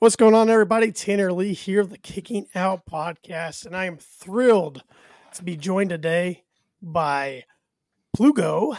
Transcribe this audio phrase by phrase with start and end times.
[0.00, 0.92] What's going on, everybody?
[0.92, 4.84] Tanner Lee here the Kicking Out podcast, and I am thrilled
[5.34, 6.44] to be joined today
[6.80, 7.42] by
[8.16, 8.78] Plugo.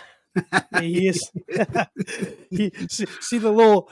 [0.79, 1.29] He is
[2.49, 3.91] he, see, see the little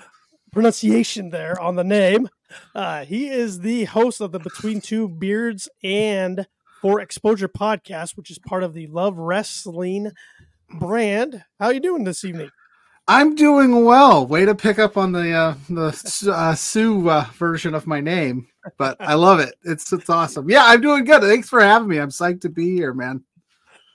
[0.54, 2.30] pronunciation there on the name.
[2.74, 6.48] Uh, he is the host of the Between Two Beards and
[6.82, 10.14] For Exposure podcast, which is part of the Love Wrestling
[10.80, 11.44] brand.
[11.60, 12.52] How are you doing this evening?
[13.08, 14.28] I'm doing well.
[14.28, 18.48] Way to pick up on the uh, the uh, Sue uh, version of my name,
[18.78, 19.56] but I love it.
[19.64, 20.50] It's it's awesome.
[20.50, 21.22] Yeah, I'm doing good.
[21.22, 22.00] Thanks for having me.
[22.00, 23.24] I'm psyched to be here, man.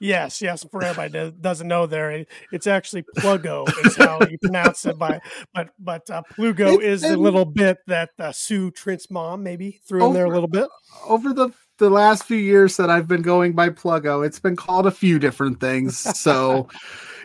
[0.01, 0.65] Yes, yes.
[0.65, 4.99] For everybody that doesn't know, there it's actually Plugo is how you pronounce it.
[4.99, 5.21] By
[5.53, 10.07] but but uh, Plugo is the little bit that uh, Sue Trent's mom maybe threw
[10.07, 10.69] in there a little bit
[11.07, 14.27] over the the last few years that I've been going by Plugo.
[14.27, 16.69] It's been called a few different things, so.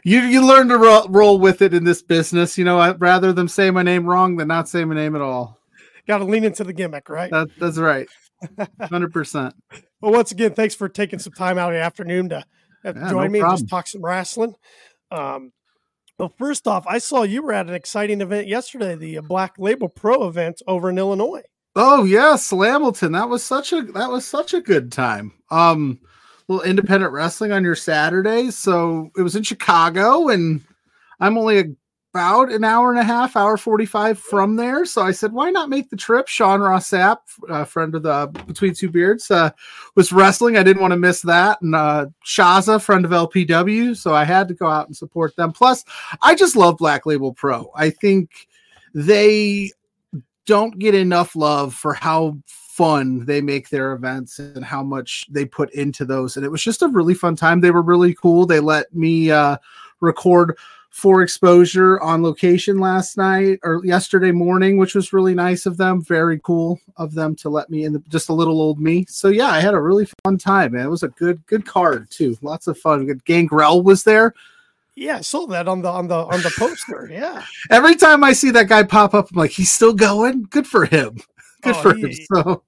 [0.04, 2.58] You you learn to ro- roll with it in this business.
[2.58, 5.22] You know, I'd rather them say my name wrong than not say my name at
[5.22, 5.60] all.
[6.08, 7.30] Got to lean into the gimmick, right?
[7.32, 8.08] That, that's right,
[8.82, 9.54] hundred percent.
[10.02, 12.46] Well, once again, thanks for taking some time out of the afternoon to
[12.84, 13.44] yeah, join no me problem.
[13.44, 14.56] and just talk some wrestling.
[15.12, 15.52] Um,
[16.18, 19.90] well, first off, I saw you were at an exciting event yesterday, the Black Label
[19.90, 21.44] Pro event over in Illinois.
[21.76, 23.14] Oh yes, Slamilton.
[23.14, 25.34] That was such a that was such a good time.
[25.52, 26.00] Um,
[26.48, 28.52] little independent wrestling on your Saturday.
[28.52, 30.62] So it was in Chicago, and
[31.20, 31.76] I'm only
[32.14, 34.86] about an hour and a half, hour 45 from there.
[34.86, 36.28] So I said, why not make the trip?
[36.28, 37.18] Sean Ross Sapp,
[37.50, 39.52] a friend of the Between Two Beards, uh,
[39.96, 40.58] was wrestling.
[40.58, 41.62] I didn't want to miss that.
[41.62, 43.96] And uh, Shazza, friend of LPW.
[43.96, 45.52] So I had to go out and support them.
[45.52, 45.84] Plus,
[46.22, 47.72] I just love Black Label Pro.
[47.76, 48.48] I think
[48.96, 49.72] they
[50.48, 52.38] don't get enough love for how
[52.78, 56.38] fun they make their events and how much they put into those.
[56.38, 57.60] And it was just a really fun time.
[57.60, 58.46] They were really cool.
[58.46, 59.58] They let me uh,
[60.00, 60.56] record
[60.92, 66.04] for exposure on location last night or yesterday morning, which was really nice of them.
[66.04, 69.06] Very cool of them to let me in the, just a little old me.
[69.10, 70.86] So yeah, I had a really fun time, man.
[70.86, 72.38] It was a good, good card too.
[72.44, 73.08] Lots of fun.
[73.08, 74.36] Good Gangrel was there.
[74.94, 77.10] Yeah, I saw that on the on the on the poster.
[77.12, 77.44] Yeah.
[77.72, 80.44] Every time I see that guy pop up, I'm like, he's still going.
[80.50, 81.20] Good for him.
[81.62, 82.14] Good oh, for he, him.
[82.34, 82.64] So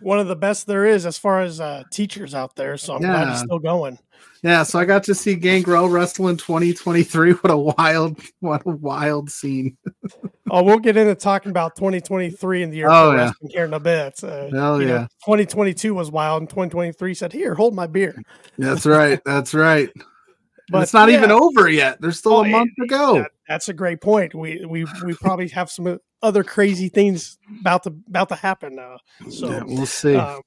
[0.00, 2.76] one of the best there is as far as uh, teachers out there.
[2.76, 3.12] So I'm yeah.
[3.12, 3.98] glad he's still going.
[4.42, 7.32] Yeah, so I got to see Gangrel wrestle in 2023.
[7.32, 9.76] What a wild, what a wild scene.
[10.50, 13.32] oh, we'll get into talking about 2023 in the year oh, yeah.
[13.50, 14.22] here in a bit.
[14.22, 14.86] Uh, Hell yeah.
[14.86, 18.20] Know, 2022 was wild, and 2023 said, "Here, hold my beer."
[18.58, 19.20] That's right.
[19.24, 19.90] That's right.
[20.70, 21.18] But it's not yeah.
[21.18, 22.00] even over yet.
[22.00, 23.14] There's still oh, a month to go.
[23.22, 24.34] That, that's a great point.
[24.34, 28.98] We we we probably have some other crazy things about to about to happen now.
[29.30, 30.16] So yeah, we'll see.
[30.16, 30.42] Um,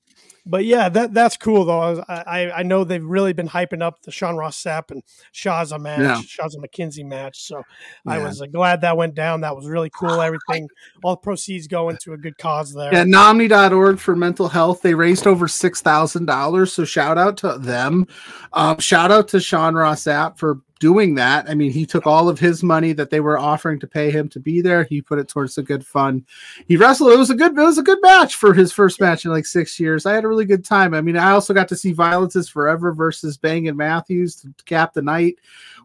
[0.46, 2.04] but yeah, that that's cool though.
[2.08, 6.00] I I know they've really been hyping up the Sean Ross Sapp and Shazza match,
[6.00, 6.16] yeah.
[6.22, 7.44] Shazza McKenzie match.
[7.44, 7.62] So
[8.06, 8.14] yeah.
[8.14, 9.42] I was uh, glad that went down.
[9.42, 10.20] That was really cool.
[10.20, 10.68] Everything,
[11.04, 12.92] all the proceeds go into a good cause there.
[12.92, 14.82] Yeah, NAMI.org for mental health.
[14.82, 16.74] They raised over six thousand dollars.
[16.74, 18.08] So shout out to them.
[18.54, 21.48] Um, shout out to Sean Ross Sapp for doing that.
[21.48, 24.28] I mean, he took all of his money that they were offering to pay him
[24.30, 24.84] to be there.
[24.84, 26.26] He put it towards the good fun.
[26.68, 27.14] He wrestled.
[27.14, 27.58] It was a good.
[27.58, 30.06] It was a good match for his first match in like six years.
[30.06, 30.94] I had a really good time.
[30.94, 34.52] I mean, I also got to see Violence is Forever versus Bang and Matthews to
[34.66, 35.36] cap the night.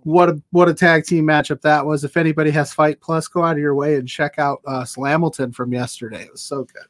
[0.02, 2.02] What a what a tag team matchup that was.
[2.02, 5.54] If anybody has Fight Plus, go out of your way and check out uh, Slamilton
[5.54, 6.22] from yesterday.
[6.22, 6.86] It was so good.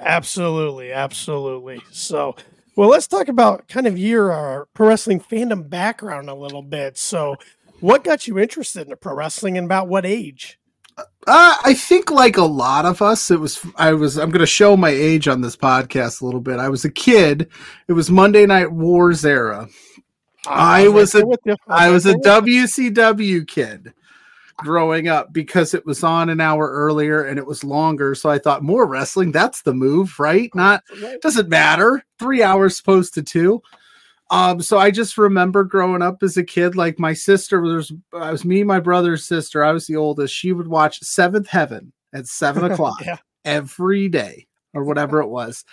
[0.00, 1.82] Absolutely, absolutely.
[1.90, 2.36] So
[2.78, 6.96] well, let's talk about kind of your uh, pro wrestling fandom background a little bit.
[6.96, 7.34] So,
[7.80, 10.60] what got you interested in pro wrestling and about what age?
[10.96, 13.66] Uh, I think, like a lot of us, it was.
[13.74, 14.16] I was.
[14.16, 16.60] I'm going to show my age on this podcast a little bit.
[16.60, 17.48] I was a kid.
[17.88, 19.68] It was Monday Night Wars era.
[20.46, 21.56] I, I was, was a.
[21.66, 23.92] I was a WCW kid
[24.58, 28.14] growing up because it was on an hour earlier and it was longer.
[28.14, 30.54] So I thought more wrestling, that's the move, right?
[30.54, 30.82] Not
[31.22, 32.04] doesn't matter.
[32.18, 33.62] Three hours supposed to two.
[34.30, 38.30] Um, so I just remember growing up as a kid, like my sister was I
[38.30, 40.34] was me, my brother's sister, I was the oldest.
[40.34, 43.18] She would watch Seventh Heaven at seven o'clock yeah.
[43.44, 45.64] every day or whatever it was.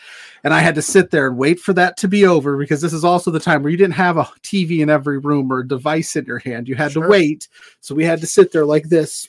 [0.44, 2.94] And I had to sit there and wait for that to be over because this
[2.94, 5.68] is also the time where you didn't have a TV in every room or a
[5.68, 6.68] device in your hand.
[6.68, 7.03] You had sure.
[7.03, 7.47] to wait.
[7.81, 9.27] So we had to sit there like this,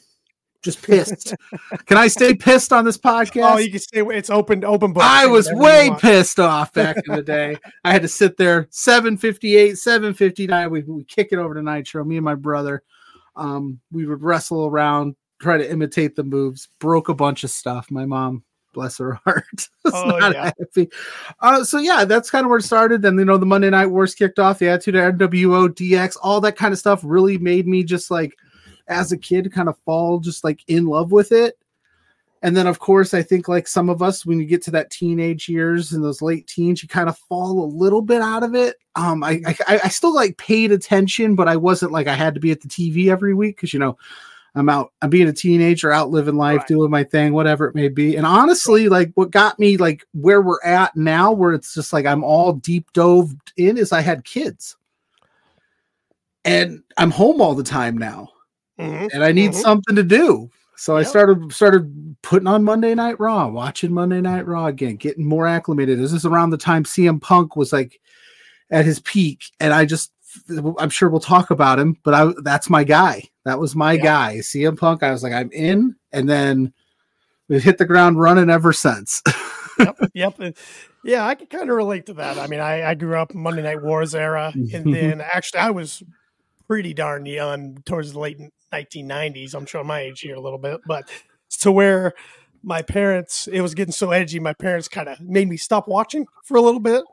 [0.62, 1.34] just pissed.
[1.86, 3.54] can I stay pissed on this podcast?
[3.54, 4.00] Oh, you can stay.
[4.00, 5.02] It's open, open book.
[5.02, 7.56] I was way pissed off back in the day.
[7.84, 10.70] I had to sit there 758, 759.
[10.70, 12.82] We, we kick it over to Nitro, me and my brother.
[13.34, 17.90] Um, we would wrestle around, try to imitate the moves, broke a bunch of stuff.
[17.90, 18.42] My mom
[18.76, 19.68] bless her heart.
[19.86, 20.52] oh, yeah.
[20.60, 20.88] happy.
[21.40, 23.04] Uh, so yeah, that's kind of where it started.
[23.04, 26.56] And you know, the Monday Night Wars kicked off, the Attitude NWO, DX, all that
[26.56, 28.36] kind of stuff really made me just like,
[28.86, 31.58] as a kid, kind of fall just like in love with it.
[32.42, 34.90] and then of course i think like some of us when you get to that
[34.90, 38.54] teenage years and those late teens you kind of fall a little bit out of
[38.54, 42.34] it um i i, I still like paid attention but i wasn't like i had
[42.34, 43.96] to be at the tv every week because you know
[44.56, 46.66] i'm out i'm being a teenager out living life Right.
[46.68, 50.42] doing my thing whatever it may be and honestly like what got me like where
[50.42, 54.24] we're at now where it's just like i'm all deep dove in is i had
[54.24, 54.76] kids
[56.44, 58.28] and i'm home all the time now
[58.78, 59.08] Mhm.
[59.14, 59.62] and I need Mhm.
[59.62, 60.50] something to do.
[60.76, 65.24] So I started started putting on Monday Night Raw, watching Monday Night Raw again, getting
[65.26, 65.98] more acclimated.
[65.98, 67.98] This is around the time CM Punk was like
[68.70, 70.12] at his peak, and I just
[70.78, 73.22] I'm sure we'll talk about him, but I that's my guy.
[73.46, 74.02] That was my Yeah.
[74.02, 75.04] guy, CM Punk.
[75.04, 76.72] I was like, I'm in, and then
[77.48, 79.22] we've hit the ground running ever since.
[79.78, 80.56] yep, yep.
[81.04, 82.38] Yeah, I can kind of relate to that.
[82.38, 84.90] I mean, I, I grew up Monday Night Wars era, and mm-hmm.
[84.90, 86.02] then actually I was
[86.66, 88.40] pretty darn young towards the late
[88.72, 89.54] 1990s.
[89.54, 91.08] I'm showing my age here a little bit, but
[91.60, 92.14] to where
[92.66, 96.26] my parents, it was getting so edgy, my parents kind of made me stop watching
[96.44, 97.04] for a little bit.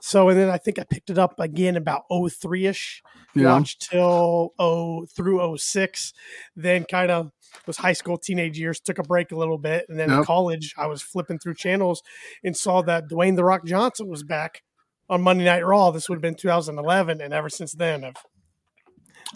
[0.00, 3.88] So, and then I think I picked it up again about 03 ish, yeah, watched
[3.88, 6.12] till oh through 06,
[6.56, 7.30] then kind of
[7.68, 10.74] was high school teenage years took a break a little bit and then in college
[10.76, 12.02] i was flipping through channels
[12.44, 14.62] and saw that dwayne the rock johnson was back
[15.08, 15.90] on monday night raw.
[15.90, 18.16] This would have been 2011 and ever since then i've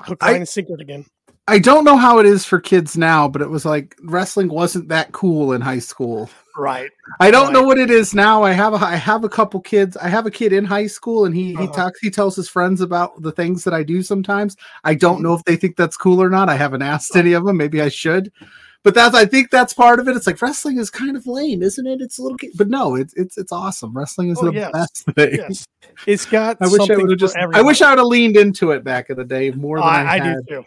[0.04, 1.06] hooked line and sinker again
[1.48, 4.88] I don't know how it is for kids now, but it was like wrestling wasn't
[4.88, 6.30] that cool in high school.
[6.56, 8.42] right I don't know what it is now.
[8.44, 9.96] I have a I have a couple kids.
[9.96, 11.72] I have a kid in high school, and he he Uh-huh.
[11.72, 12.00] talks.
[12.00, 14.02] He tells his friends about the things that I do.
[14.02, 15.22] Sometimes I don't Mhm.
[15.22, 16.48] know if they think that's cool or not.
[16.48, 17.56] I haven't asked any of them.
[17.56, 18.30] Maybe I should.
[18.84, 20.16] But that's I think that's part of it.
[20.16, 22.00] It's like wrestling is kind of lame, isn't it?
[22.00, 23.92] It's a little, kid- but no, it's it's it's awesome.
[23.96, 24.70] Wrestling is Oh, the yes.
[24.72, 25.34] best thing.
[25.34, 25.64] yes
[26.06, 27.36] it's got I wish I would have just.
[27.36, 30.04] I wish I would have leaned into it back in the day more than I,
[30.04, 30.64] I, I do too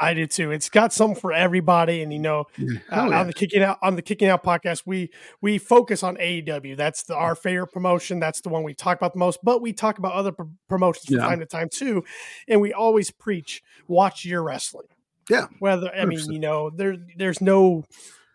[0.00, 0.52] I do too.
[0.52, 2.64] It's got something for everybody, and you know, uh,
[3.10, 3.20] yeah.
[3.20, 5.10] on the kicking out on the kicking out podcast, we
[5.40, 6.76] we focus on AEW.
[6.76, 8.20] That's the, our favorite promotion.
[8.20, 9.40] That's the one we talk about the most.
[9.42, 11.26] But we talk about other pr- promotions from Yeah.
[11.28, 12.04] time to time too,
[12.46, 14.86] and we always preach watch your wrestling.
[15.28, 16.32] Yeah, Whether I mean, 100%.
[16.32, 17.84] you know, there there's no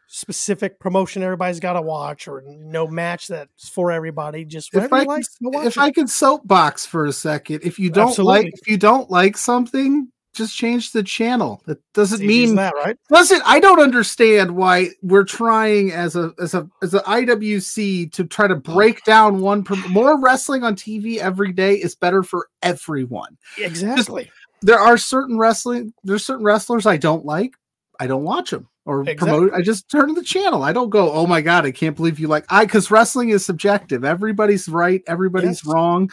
[0.08, 4.46] specific promotion everybody's got to watch or no match that's for everybody.
[4.46, 5.78] Just if I watch if.
[5.78, 8.44] I can soapbox for a second, if you don't Absolutely.
[8.44, 11.62] like if you don't like something, just change the channel.
[11.66, 12.98] That doesn't It's mean that, right?
[13.10, 18.26] doesn't I don't understand why we're trying as a as a as a IWC to
[18.26, 18.60] try to oh.
[18.60, 23.38] break down one per, more wrestling on TV every day is better for everyone.
[23.58, 24.30] Exactly.
[24.62, 27.54] There are certain wrestling there's certain wrestlers I don't like.
[28.00, 29.28] I don't watch them or Exactly.
[29.30, 29.54] promote.
[29.54, 30.64] I just turn the channel.
[30.64, 33.46] I don't go, "Oh my god, I can't believe you like I cuz wrestling is
[33.46, 34.04] subjective.
[34.04, 35.66] Everybody's right, everybody's Yes.
[35.66, 36.10] wrong.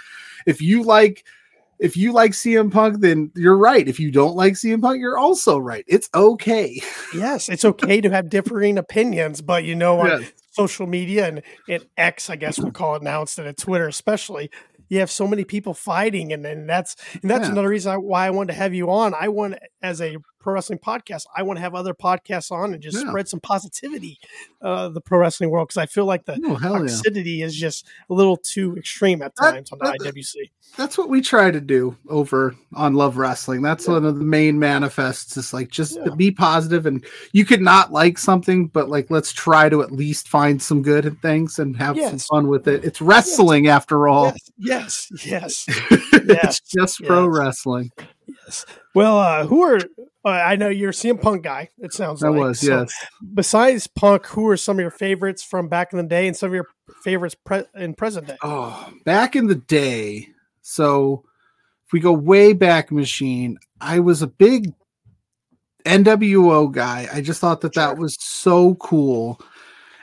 [0.47, 1.25] If you like
[1.81, 3.89] if you like CM Punk, then you're right.
[3.89, 5.85] If you don't like CM Punk, you're also right.
[5.89, 6.81] It's okay.
[7.15, 10.33] Yes, it's okay to have differing opinions, but you know, on Yes.
[10.53, 14.51] social media and, and X, I guess we'll call it now instead of Twitter, especially,
[14.89, 17.53] you have so many people fighting, and, then that's and that's Yeah.
[17.53, 19.15] another reason I, why I wanted to have you on.
[19.15, 22.83] I want, as a pro wrestling podcast, I want to have other podcasts on and
[22.83, 23.09] just Yeah.
[23.11, 24.19] spread some positivity,
[24.63, 27.45] uh, the pro wrestling world, because I feel like the Oh, hell yeah.
[27.45, 30.51] is just a little too extreme at That- times on the that- IWC.
[30.77, 33.61] That's what we try to do over on Love Wrestling.
[33.61, 35.37] That's one of the main manifests.
[35.37, 36.15] Is like just Yeah.
[36.17, 40.29] be positive, and you could not like something, but like let's try to at least
[40.29, 42.85] find some good in things and have some fun with it.
[42.85, 44.33] It's wrestling after all.
[44.59, 45.67] Yes, yes, yes.
[45.91, 46.61] it's Yes.
[46.61, 47.37] just pro Yes.
[47.39, 47.91] wrestling.
[48.45, 48.67] Yes.
[48.95, 49.79] Well, uh, who are
[50.25, 51.71] uh, I know you're a CM Punk guy.
[51.79, 52.93] It sounds That like was So, yes.
[53.35, 56.49] Besides Punk, who are some of your favorites from back in the day, and some
[56.49, 56.67] of your
[57.03, 58.37] favorites pre- in present day?
[58.43, 60.29] Oh, back in the day.
[60.63, 61.25] So
[61.87, 64.73] if we go way back, machine, I was a big
[65.85, 67.09] NWO guy.
[67.13, 69.41] I just thought that that was so cool.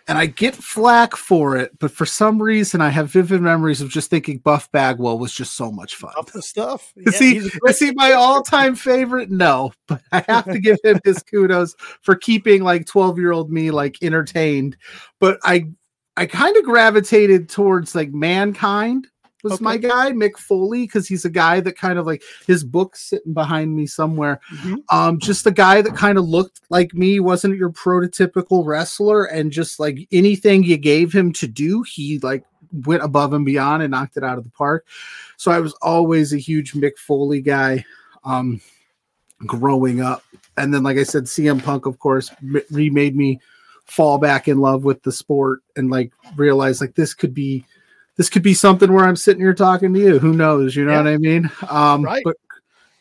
[0.08, 3.90] And I get flack for it, but for some reason, I have vivid memories of
[3.90, 6.14] just thinking Buff Bagwell was just so much fun.
[6.18, 6.94] Up the stuff.
[6.96, 9.30] Is he, he's a great- is he my all-time favorite?
[9.30, 14.02] No, but I have to give him his kudos for keeping like 12-year-old me like
[14.02, 14.78] entertained.
[15.20, 15.68] But I
[16.16, 19.08] I kind of gravitated towards like mankind
[19.44, 19.64] was Okay.
[19.64, 23.34] my guy, Mick Foley, because he's a guy that kind of like his book's sitting
[23.34, 24.40] behind me somewhere.
[24.56, 24.78] Mhm.
[24.90, 29.52] Um, just a guy that kind of looked like me, wasn't your prototypical wrestler, and
[29.52, 32.44] just like anything you gave him to do, he like
[32.86, 34.86] went above and beyond and knocked it out of the park.
[35.38, 37.86] So I was always a huge Mick Foley guy.
[38.24, 38.60] Um,
[39.46, 40.24] growing up,
[40.58, 43.40] and then like I said, CM Punk, of course, m- remade me
[43.86, 47.64] fall back in love with the sport and like realize like this could be
[48.18, 50.20] this could be something where I'm sitting here talking to you.
[50.20, 50.76] Who knows?
[50.76, 50.98] You know Yeah.
[51.04, 51.52] what I mean?
[51.70, 52.24] Um, Right.
[52.24, 52.36] But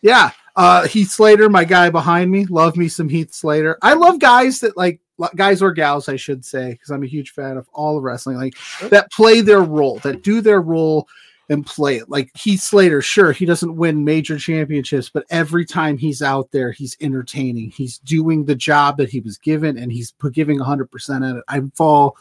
[0.03, 3.79] yeah, uh, Heath Slater, my guy behind me, love me some Heath Slater.
[3.83, 5.01] I love guys that like
[5.35, 8.37] guys or gals, I should say, because I'm a huge fan of all of wrestling,
[8.37, 8.55] like
[8.91, 11.09] that play their role, that do their role
[11.49, 12.11] and play it.
[12.11, 16.71] Like Heath Slater, sure, he doesn't win major championships, but every time he's out there,
[16.73, 17.71] he's entertaining.
[17.71, 21.45] He's doing the job that he was given, and he's giving 100% at it.
[21.49, 22.17] I fall,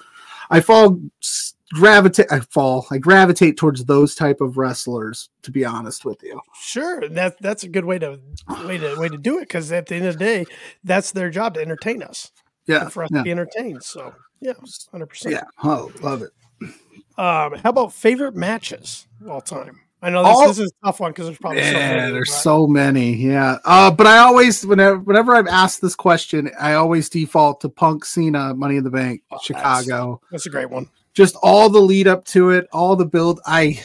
[0.50, 1.00] I fall,
[1.74, 5.30] gravitate, I fall, I gravitate towards those type of wrestlers.
[5.44, 8.20] To be honest with you, sure, that that's a good way to
[8.66, 10.46] way to way to do it because at the end of the day,
[10.84, 12.32] that's their job to entertain us.
[12.68, 13.20] Yeah, for us yeah.
[13.20, 13.84] to be entertained.
[13.84, 14.54] So yeah,
[14.92, 15.34] hundred percent.
[15.36, 16.32] Yeah, oh, love it.
[17.18, 19.80] Um, how about favorite matches of all time?
[20.02, 22.12] I know this, all, this is a tough one because there's probably yeah, so many,
[22.12, 23.16] there's so many.
[23.16, 27.70] Yeah, uh, but I always whenever whenever I'm asked this question, I always default to
[27.70, 30.20] Punk Cena Money in the Bank oh, Chicago.
[30.24, 30.90] That's, that's a great one.
[31.16, 33.40] Just all the lead up to it, all the build.
[33.46, 33.82] I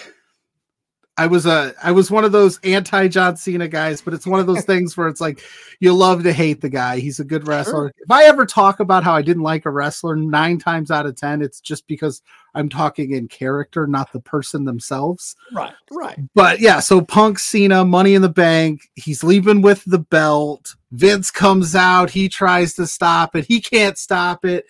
[1.21, 4.41] I was a I was one of those anti John Cena guys, but it's one
[4.41, 5.43] of those things where it's like
[5.79, 6.99] you love to hate the guy.
[6.99, 7.89] He's a good wrestler.
[7.89, 7.93] Sure.
[7.99, 11.17] If I ever talk about how I didn't like a wrestler, nine times out of
[11.17, 12.23] ten, it's just because
[12.55, 15.37] I'm talking in character, not the person themselves.
[15.53, 16.19] Right, right.
[16.35, 20.75] But yeah, so Punk Cena, Money in the Bank, he's leaving with the belt.
[20.91, 24.65] Vince comes out, he tries to stop it, he can't stop it.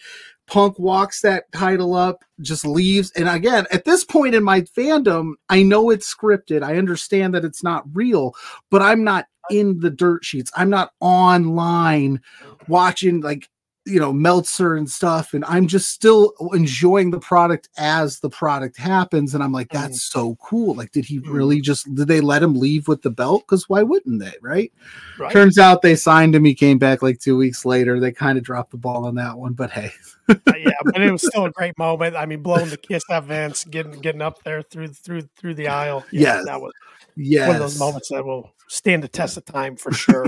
[0.51, 3.13] Punk walks that title up, just leaves.
[3.13, 6.63] And again, at this point in my fandom, I know it's scripted.
[6.63, 8.35] I understand that it's not real,
[8.69, 10.51] but I'm not in the dirt sheets.
[10.57, 12.21] I'm not online
[12.69, 13.49] watching like
[13.87, 18.77] you know Meltzer and stuff, and I'm just still enjoying the product as the product
[18.77, 19.35] happens.
[19.35, 20.13] And I'm like, that's mm.
[20.13, 20.75] so cool.
[20.75, 21.33] Like, did he mm.
[21.33, 23.45] really just did they let him leave with the belt?
[23.47, 24.35] Because why wouldn't they?
[24.43, 24.73] Right?
[25.19, 25.33] right?
[25.33, 26.45] Turns out they signed him.
[26.45, 27.99] He came back like two weeks later.
[27.99, 29.93] They kind of dropped the ball on that one, but hey.
[30.29, 32.17] Uh, yeah, but it was still a great moment.
[32.17, 35.69] I mean, blowing the kiss at Vince, getting getting up there through through through the
[35.69, 36.05] aisle.
[36.11, 36.45] Yeah, yes.
[36.47, 36.73] that was
[37.17, 37.47] yes.
[37.47, 40.27] one of those moments that will stand the test of time for sure.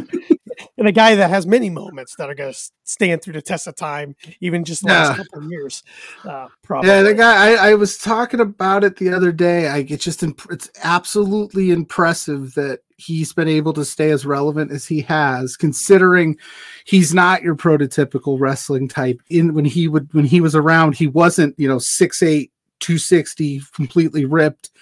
[0.79, 3.67] And a guy that has many moments that are going to stand through the test
[3.67, 5.09] of time, even just the yeah.
[5.09, 5.83] last couple of years.
[6.25, 6.89] Uh, probably.
[6.89, 9.69] Yeah, the guy I, I, was talking about it the other day.
[9.69, 14.73] I get just imp- it's absolutely impressive that he's been able to stay as relevant
[14.73, 16.39] as he has, considering
[16.85, 19.21] he's not your prototypical wrestling type.
[19.29, 22.51] In when he would when he was around, he wasn't you know six eight.
[22.81, 24.73] 260 completely ripped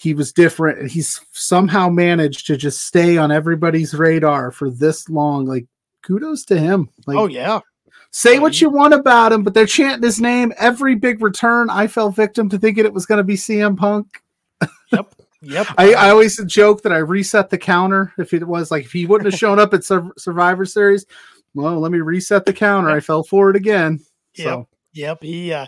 [0.00, 5.08] he was different and he's somehow managed to just stay on everybody's radar for this
[5.08, 5.66] long like
[6.02, 7.60] kudos to him like oh yeah
[8.10, 11.86] say what you want about him but they're chanting his name every big return i
[11.86, 14.22] fell victim to thinking it was going to be cm punk
[14.92, 15.68] yep Yep.
[15.78, 18.12] I, I always joke that I reset the counter.
[18.18, 21.06] If it was like if he wouldn't have shown up at Sur- Survivor Series,
[21.54, 22.90] well, let me reset the counter.
[22.90, 24.00] I fell for it again.
[24.34, 24.44] Yep.
[24.44, 24.68] So.
[24.92, 25.22] Yep.
[25.22, 25.66] He uh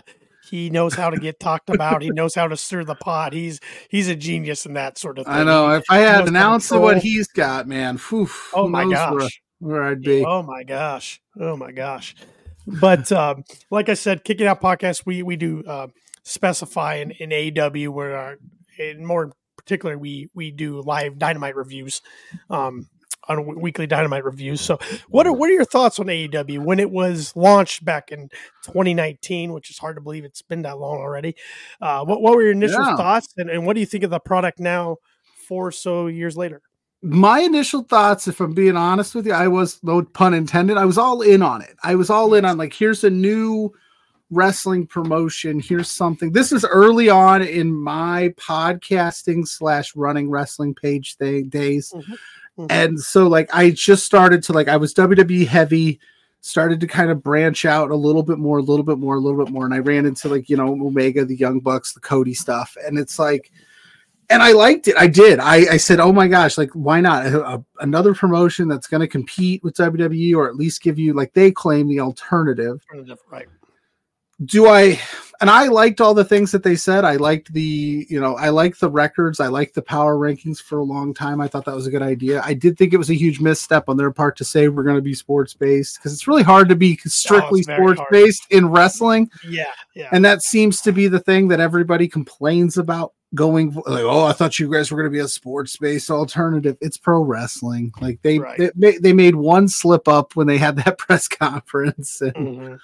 [0.53, 2.03] he knows how to get talked about.
[2.03, 3.33] He knows how to stir the pot.
[3.33, 5.33] He's he's a genius in that sort of thing.
[5.33, 5.71] I know.
[5.71, 9.29] If I had an ounce of what he's got, man, whew, oh my gosh, where,
[9.57, 10.23] where, I'd be.
[10.23, 11.19] Oh my gosh.
[11.39, 12.13] Oh my gosh.
[12.67, 15.87] But um, like I said, kicking out podcast, we we do uh,
[16.21, 18.37] specify in, in AEW where our,
[18.77, 22.03] in more particular we we do live dynamite reviews
[22.51, 22.87] um,
[23.27, 24.61] on weekly Dynamite reviews.
[24.61, 28.29] So, what are what are your thoughts on AEW when it was launched back in
[28.63, 31.35] 2019, which is hard to believe it's been that long already?
[31.81, 32.95] Uh, what what were your initial yeah.
[32.95, 34.97] thoughts, and, and what do you think of the product now,
[35.47, 36.61] four so years later?
[37.01, 40.77] My initial thoughts, if I'm being honest with you, I was no pun intended.
[40.77, 41.75] I was all in on it.
[41.83, 43.73] I was all in on like, here's a new
[44.33, 45.59] wrestling promotion.
[45.59, 46.31] Here's something.
[46.31, 51.93] This is early on in my podcasting slash running wrestling page day, days.
[51.93, 52.13] Mm-hmm.
[52.57, 52.67] Mm-hmm.
[52.69, 55.99] And so like I just started to like I was WWE heavy,
[56.41, 59.19] started to kind of branch out a little bit more, a little bit more, a
[59.19, 59.65] little bit more.
[59.65, 62.75] And I ran into like, you know, Omega, the Young Bucks, the Cody stuff.
[62.85, 63.51] And it's like,
[64.29, 64.95] and I liked it.
[64.97, 65.39] I did.
[65.39, 67.25] I, I said, oh my gosh, like, why not?
[67.27, 71.13] A, a, another promotion that's going to compete with WWE or at least give you,
[71.13, 72.81] like, they claim the alternative.
[73.29, 73.47] Right
[74.45, 74.99] do I
[75.43, 77.03] and I liked all the things that they said.
[77.03, 79.41] I liked the, you know, I liked the records.
[79.41, 81.41] I liked the power rankings for a long time.
[81.41, 82.41] I thought that was a good idea.
[82.45, 84.95] I did think it was a huge misstep on their part to say we're going
[84.95, 88.69] to be sports based because it's really hard to be strictly oh, sports based in
[88.69, 89.29] wrestling.
[89.45, 90.07] Yeah, yeah.
[90.13, 94.31] And that seems to be the thing that everybody complains about going like, oh, I
[94.31, 96.77] thought you guys were going to be a sports based alternative.
[96.79, 97.91] It's pro wrestling.
[97.99, 98.71] Like they, right.
[98.75, 102.75] they they made one slip up when they had that press conference and mm-hmm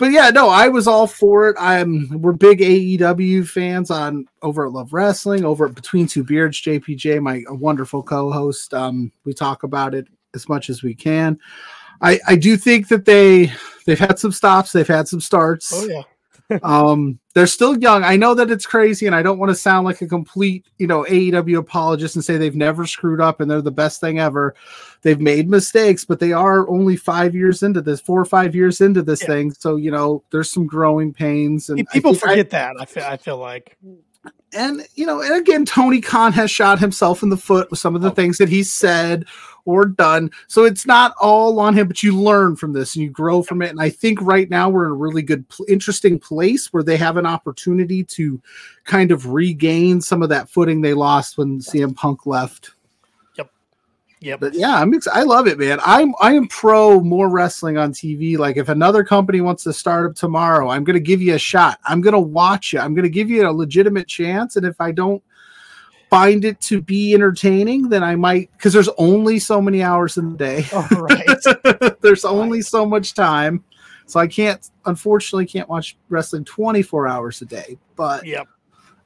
[0.00, 1.56] but yeah, no, I was all for it.
[1.60, 6.60] I'm we're big AEW fans on over at Love Wrestling, over at Between Two Beards,
[6.62, 8.72] JPJ, my wonderful co-host.
[8.72, 11.38] Um, we talk about it as much as we can.
[12.00, 13.52] I I do think that they
[13.84, 15.70] they've had some stops, they've had some starts.
[15.74, 15.86] Oh
[16.48, 16.58] yeah.
[16.62, 18.02] um, they're still young.
[18.02, 20.86] I know that it's crazy, and I don't want to sound like a complete, you
[20.86, 24.54] know, AEW apologist and say they've never screwed up and they're the best thing ever.
[25.02, 28.80] They've made mistakes, but they are only five years into this, four or five years
[28.80, 29.28] into this yeah.
[29.28, 29.52] thing.
[29.52, 32.76] So you know, there's some growing pains, and people forget I, that.
[32.80, 33.78] I feel, I feel like
[34.52, 37.94] and you know, and again, Tony Khan has shot himself in the foot with some
[37.94, 38.14] of the oh.
[38.14, 39.26] things that he said
[39.64, 40.30] or done.
[40.48, 43.62] So it's not all on him, but you learn from this and you grow from
[43.62, 43.70] it.
[43.70, 47.16] And I think right now we're in a really good, interesting place where they have
[47.16, 48.40] an opportunity to
[48.84, 52.72] kind of regain some of that footing they lost when CM Punk left.
[54.20, 55.80] Yeah, But yeah, I'm ex- I love it, man.
[55.82, 58.36] I'm I am pro more wrestling on TV.
[58.36, 61.78] Like if another company wants to start up tomorrow, I'm gonna give you a shot.
[61.84, 62.80] I'm gonna watch you.
[62.80, 64.56] I'm gonna give you a legitimate chance.
[64.56, 65.22] And if I don't
[66.10, 70.32] find it to be entertaining, then I might because there's only so many hours in
[70.32, 70.66] the day.
[70.72, 71.96] Oh, right.
[72.02, 73.64] there's only so much time.
[74.04, 77.78] So I can't unfortunately can't watch wrestling 24 hours a day.
[77.96, 78.48] But yep.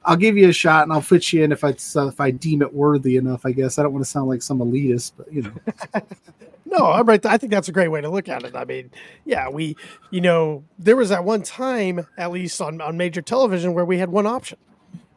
[0.05, 2.31] I'll give you a shot and I'll fit you in if I uh, if I
[2.31, 3.45] deem it worthy enough.
[3.45, 6.01] I guess I don't want to sound like some elitist, but you know.
[6.65, 7.25] no, I'm right.
[7.25, 8.55] I think that's a great way to look at it.
[8.55, 8.91] I mean,
[9.25, 9.75] yeah, we,
[10.11, 13.97] you know, there was at one time, at least on, on major television, where we
[13.97, 14.59] had one option.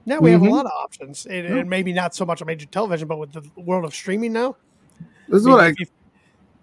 [0.06, 0.32] Now we mm-hmm.
[0.32, 0.54] have a mm-hmm.
[0.54, 3.42] lot of options, and, and, maybe not so much on major television, but with the
[3.60, 4.56] world of streaming now.
[5.28, 5.74] This is what I.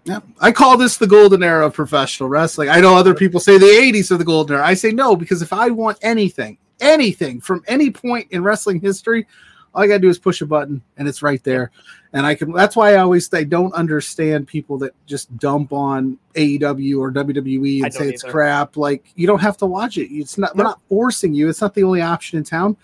[0.04, 2.68] Yeah, I call this the golden era of professional wrestling.
[2.68, 4.64] I know other people say the 80s are the golden era.
[4.64, 9.26] I say no because if I want anything, anything from any point in wrestling history,
[9.74, 11.70] all I gotta do is push a button and it's right there.
[12.14, 16.18] And I can that's why I always say don't understand people that just dump on
[16.34, 18.32] AEW or WWE and say it's either.
[18.32, 18.76] crap.
[18.78, 20.10] Like you don't have to watch it.
[20.10, 21.50] It's not we're not forcing you.
[21.50, 22.76] It's not the only option in town.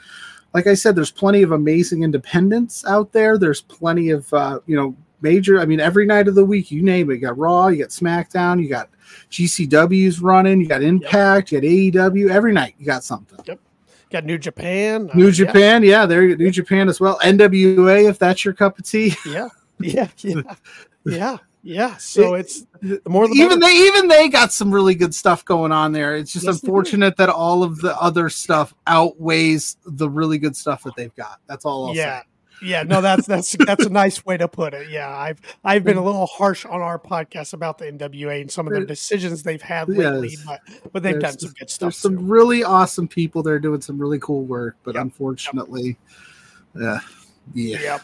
[0.52, 3.38] Like I said, there's plenty of amazing independents out there.
[3.38, 5.60] There's plenty of uh, you know, major.
[5.60, 7.14] I mean, every night of the week, you name it.
[7.14, 8.90] You got Raw, you got SmackDown, you got
[9.30, 11.62] GCW's running, you got Impact, yep.
[11.62, 12.30] you got AEW.
[12.30, 13.38] Every night, you got something.
[13.46, 13.60] Yep.
[14.12, 15.10] Got New Japan.
[15.14, 16.00] New uh, Japan, yeah.
[16.00, 17.18] yeah, there New Japan as well.
[17.20, 19.14] NWA, if that's your cup of tea.
[19.26, 19.48] Yeah,
[19.80, 20.42] yeah, yeah,
[21.06, 21.96] yeah, yeah.
[21.96, 25.72] So it's the more the even they even they got some really good stuff going
[25.72, 26.14] on there.
[26.14, 30.82] It's just yes, unfortunate that all of the other stuff outweighs the really good stuff
[30.82, 31.40] that they've got.
[31.46, 32.20] That's all I'll yeah.
[32.20, 32.26] say.
[32.62, 34.88] Yeah, no, that's that's that's a nice way to put it.
[34.90, 38.66] Yeah, I've I've been a little harsh on our podcast about the NWA and some
[38.66, 40.44] of the decisions they've had lately, yes.
[40.46, 41.86] but, but they've there's, done some good stuff.
[41.86, 45.02] There's some really awesome people there doing some really cool work, but yep.
[45.02, 45.98] unfortunately,
[46.74, 46.84] yep.
[46.84, 46.98] Uh,
[47.54, 47.80] yeah.
[47.80, 48.02] Yep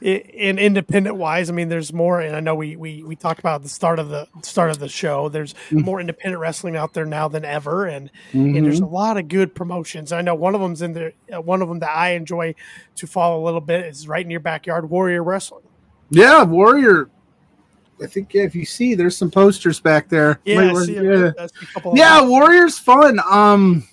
[0.00, 3.62] in independent wise, I mean, there's more, and I know we we we talked about
[3.62, 5.28] the start of the start of the show.
[5.28, 5.80] There's mm-hmm.
[5.80, 8.56] more independent wrestling out there now than ever, and mm-hmm.
[8.56, 10.12] and there's a lot of good promotions.
[10.12, 11.12] I know one of them's in there.
[11.32, 12.54] Uh, one of them that I enjoy
[12.96, 15.64] to follow a little bit is right in your backyard, Warrior Wrestling.
[16.10, 17.08] Yeah, Warrior.
[18.02, 20.40] I think yeah, if you see, there's some posters back there.
[20.44, 21.30] Yeah, Wait, yeah,
[21.94, 23.20] yeah Warrior's fun.
[23.30, 23.86] Um,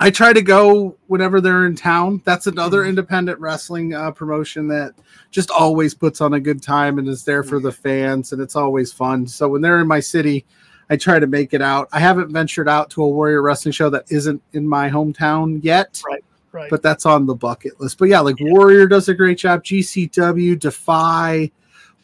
[0.00, 2.22] I try to go whenever they're in town.
[2.24, 2.90] That's another mm-hmm.
[2.90, 4.94] independent wrestling uh, promotion that
[5.30, 8.56] just always puts on a good time and is there for the fans, and it's
[8.56, 9.26] always fun.
[9.26, 10.46] So when they're in my city,
[10.90, 11.88] I try to make it out.
[11.92, 16.02] I haven't ventured out to a Warrior Wrestling show that isn't in my hometown yet.
[16.06, 16.24] Right.
[16.50, 16.70] Right.
[16.70, 17.98] But that's on the bucket list.
[17.98, 18.50] But yeah, like yeah.
[18.50, 19.62] Warrior does a great job.
[19.62, 21.50] GCW, Defy,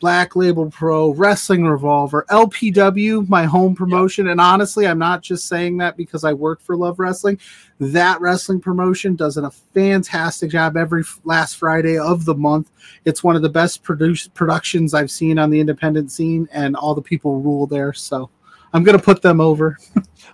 [0.05, 4.27] Black Label Pro, Wrestling Revolver, LPW, my home promotion.
[4.27, 4.33] Yep.
[4.33, 7.41] And honestly, I'm not just saying that because I work for Love Wrestling.
[7.81, 12.71] That wrestling promotion does a fantastic job every last Friday of the month.
[13.07, 16.95] It's one of the best produce, productions I've seen on the independent scene, and all
[16.95, 17.95] the people rule there.
[17.95, 18.29] So
[18.75, 19.79] I'm going to put them over.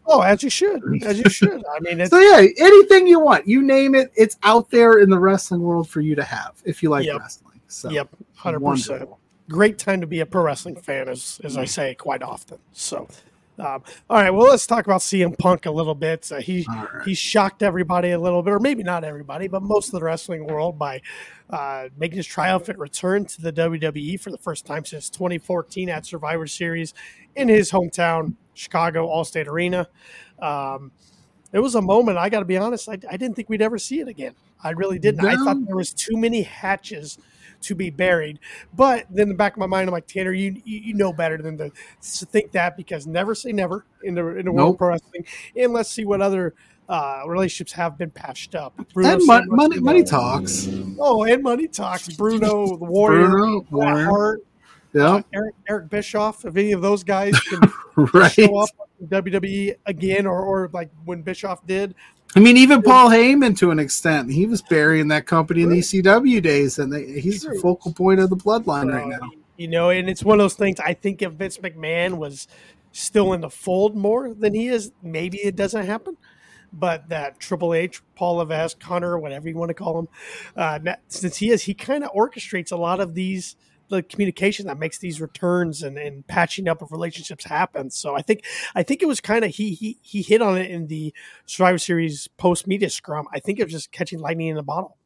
[0.07, 0.83] oh, as you should.
[1.05, 1.63] As you should.
[1.65, 5.19] I mean, so yeah, anything you want, you name it, it's out there in the
[5.21, 7.21] wrestling world for you to have if you like yep.
[7.21, 7.61] wrestling.
[7.69, 9.20] So, yep, 100%
[9.51, 12.59] great time to be a pro wrestling fan, as as I say quite often.
[12.73, 13.09] So.
[13.59, 16.33] Um, all right, well, let's talk about CM Punk a little bit.
[16.33, 16.89] Uh, he right.
[17.05, 20.47] he shocked everybody a little bit, or maybe not everybody, but most of the wrestling
[20.47, 21.03] world by
[21.51, 26.07] uh, making his triumphant return to the WWE for the first time since 2014 at
[26.07, 26.95] Survivor Series
[27.37, 29.89] in his hometown, Chicago Allstate Arena.
[30.41, 30.91] Um,
[31.53, 32.17] it was a moment.
[32.17, 32.89] I got to be honest.
[32.89, 34.35] I, I, didn't think we'd ever see it again.
[34.63, 35.23] I really didn't.
[35.23, 35.29] No.
[35.29, 37.19] I thought there was too many hatches
[37.63, 38.39] to be buried.
[38.75, 41.39] But then in the back of my mind, I'm like, Tanner, you you know better
[41.39, 41.71] than to,
[42.01, 44.75] think that because never say never in the in the world nope.
[44.75, 45.27] of pro wrestling.
[45.57, 46.55] And let's see what other
[46.89, 48.75] uh, relationships have been patched up.
[48.93, 50.69] Bruno and money, money, money, talks.
[50.99, 52.09] Oh, and money talks.
[52.09, 54.05] Bruno, the Warrior, Bruno, Warrior.
[54.05, 54.41] Hart,
[54.99, 56.45] uh, Eric, Eric Bischoff.
[56.45, 57.61] If any of those guys can
[58.13, 58.33] right.
[58.33, 58.71] show up
[59.05, 61.95] WWE again, or or like when Bischoff did,
[62.37, 65.81] I mean, even Paul Heyman to an extent, he was burying that company in the
[65.81, 69.31] ECW days, and they, he's the focal point of the bloodline right now.
[69.57, 70.79] You know, and it's one of those things.
[70.81, 72.47] I think if Vince McMahon was
[72.93, 76.17] still in the fold more than he is, maybe it doesn't happen.
[76.73, 80.09] but that Triple H, Paul Levesque, Hunter, whatever you want to call him,
[80.57, 83.57] uh, since he is, he kind of orchestrates a lot of these
[83.91, 87.91] the communication that makes these returns and, and patching up of relationships happen.
[87.91, 90.71] So I think I think it was kind of he he he hit on it
[90.71, 91.13] in the
[91.45, 93.27] Survivor Series post media scrum.
[93.33, 94.97] I think it was just catching lightning in a bottle.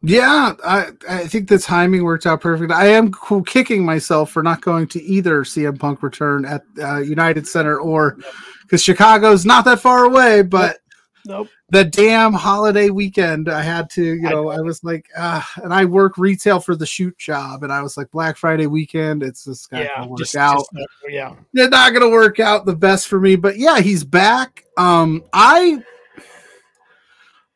[0.00, 2.70] Yeah, I, I think the timing worked out perfect.
[2.70, 6.98] I am cool kicking myself for not going to either CM Punk return at uh,
[6.98, 8.16] United Center or
[8.62, 10.78] because Chicago's not that far away, but
[11.26, 11.48] nope.
[11.70, 15.84] The damn holiday weekend, I had to, you know, I, was like, uh, and I
[15.84, 19.70] work retail for the shoot job, and I was like, Black Friday weekend, it's just
[19.70, 20.58] not yeah, gonna work just, out.
[20.58, 24.02] just, uh, yeah, It's not gonna work out the best for me, but yeah, he's
[24.02, 24.64] back.
[24.78, 25.82] Um, I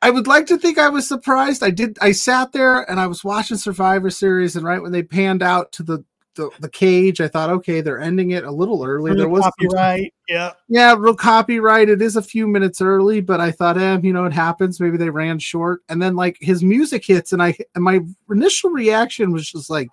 [0.02, 1.62] I would like to think I was surprised.
[1.62, 1.96] I did.
[2.02, 5.72] I sat there and I was watching Survivor Series, and right when they panned out
[5.72, 9.14] to the the, the cage, I thought, okay, they're ending it a little early.
[9.14, 11.88] There was copyright, yeah, yeah, real copyright.
[11.88, 14.80] It is a few minutes early, but I thought, eh, you know, it happens.
[14.80, 18.70] Maybe they ran short, and then like his music hits, and I and my initial
[18.70, 19.88] reaction was just like,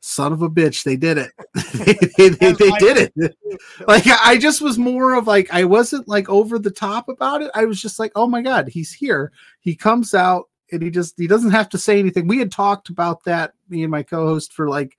[0.00, 1.32] son of a bitch, they did it.
[1.74, 3.36] they, they, they, they did it.
[3.86, 7.50] Like I just was more of like I wasn't like over the top about it.
[7.54, 9.30] I was just like, oh my god, he's here.
[9.60, 12.26] He comes out and he just he doesn't have to say anything.
[12.26, 14.96] We had talked about that, me and my co-host, for like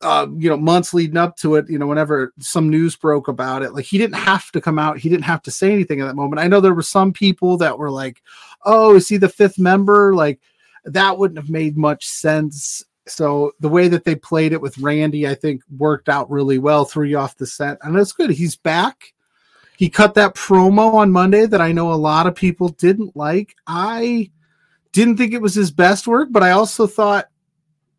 [0.00, 3.62] uh, you know, months leading up to it, you know, whenever some news broke about
[3.62, 6.06] it, like he didn't have to come out, he didn't have to say anything at
[6.06, 6.40] that moment.
[6.40, 8.22] I know there were some people that were like,
[8.64, 10.40] "Oh, is he the fifth member?" Like
[10.84, 12.84] that wouldn't have made much sense.
[13.06, 16.84] So the way that they played it with Randy, I think, worked out really well.
[16.84, 18.30] Threw you off the set, and that's good.
[18.30, 19.14] He's back.
[19.76, 23.56] He cut that promo on Monday that I know a lot of people didn't like.
[23.66, 24.30] I
[24.92, 27.28] didn't think it was his best work, but I also thought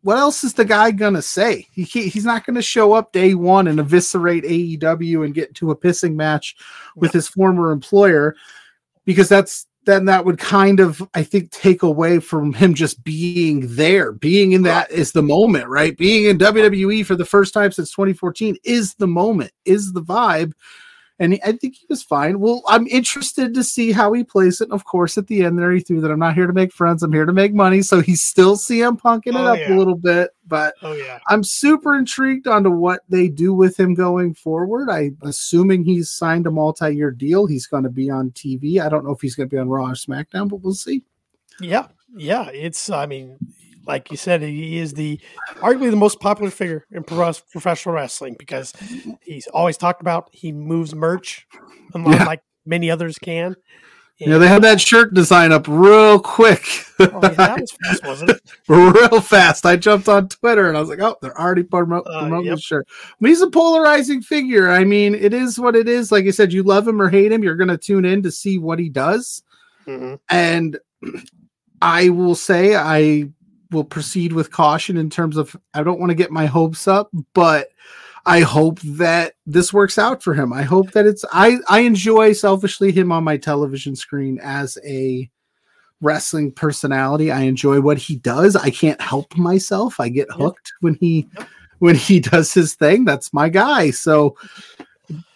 [0.02, 1.66] what else is the guy gonna say?
[1.72, 5.76] He he's not gonna show up day one and eviscerate AEW and get into a
[5.76, 6.56] pissing match
[6.96, 8.34] with his former employer
[9.04, 13.74] because that's then that would kind of I think take away from him just being
[13.74, 14.12] there.
[14.12, 15.96] Being in that is the moment, right?
[15.96, 20.52] Being in WWE for the first time since 2014 is the moment, is the vibe
[21.20, 22.40] and he, I think he was fine.
[22.40, 24.64] Well, I'm interested to see how he plays it.
[24.64, 26.72] And Of course, at the end there, he threw that I'm not here to make
[26.72, 27.82] friends, I'm here to make money.
[27.82, 29.72] So he's still CM punking it Oh, up yeah.
[29.72, 33.94] a little bit, but oh yeah, I'm super intrigued onto what they do with him
[33.94, 34.90] going forward.
[34.90, 37.46] I'm assuming he's signed a multi-year deal.
[37.46, 38.80] He's going to be on TV.
[38.80, 41.02] I don't know if he's going to be on Raw or SmackDown, but we'll see.
[41.60, 42.48] yeah, yeah.
[42.48, 43.36] It's I mean,
[43.86, 45.18] like you said, he is the
[45.56, 48.72] arguably the most popular figure in professional wrestling because
[49.22, 50.28] he's always talked about.
[50.32, 51.46] He moves merch,
[51.94, 52.24] unlike Yeah.
[52.24, 53.56] like many others can.
[54.18, 56.62] Yeah, they had that shirt design up real quick,
[56.98, 58.42] Oh, yeah, that was fast, wasn't it?
[58.68, 59.64] real fast.
[59.64, 62.56] I jumped on Twitter and I was like, "Oh, they're already Uh, promoting yep.
[62.56, 62.86] the shirt."
[63.18, 64.70] But he's a polarizing figure.
[64.70, 66.12] I mean, it is what it is.
[66.12, 68.30] Like I said, you love him or hate him, you're going to tune in to
[68.30, 69.42] see what he does.
[69.86, 70.18] Mhm.
[70.28, 70.78] And
[71.80, 73.30] I will say, I
[73.70, 77.10] will proceed with caution in terms of I don't want to get my hopes up,
[77.34, 77.68] but
[78.26, 80.52] I hope that this works out for him.
[80.52, 85.30] I hope that it's I I enjoy selfishly him on my television screen as a
[86.02, 87.30] wrestling personality.
[87.30, 88.56] I enjoy what he does.
[88.56, 90.00] I can't help myself.
[90.00, 90.38] I get Yep.
[90.38, 91.48] hooked when he Yep.
[91.78, 93.04] when he does his thing.
[93.04, 93.90] That's my guy.
[93.90, 94.36] So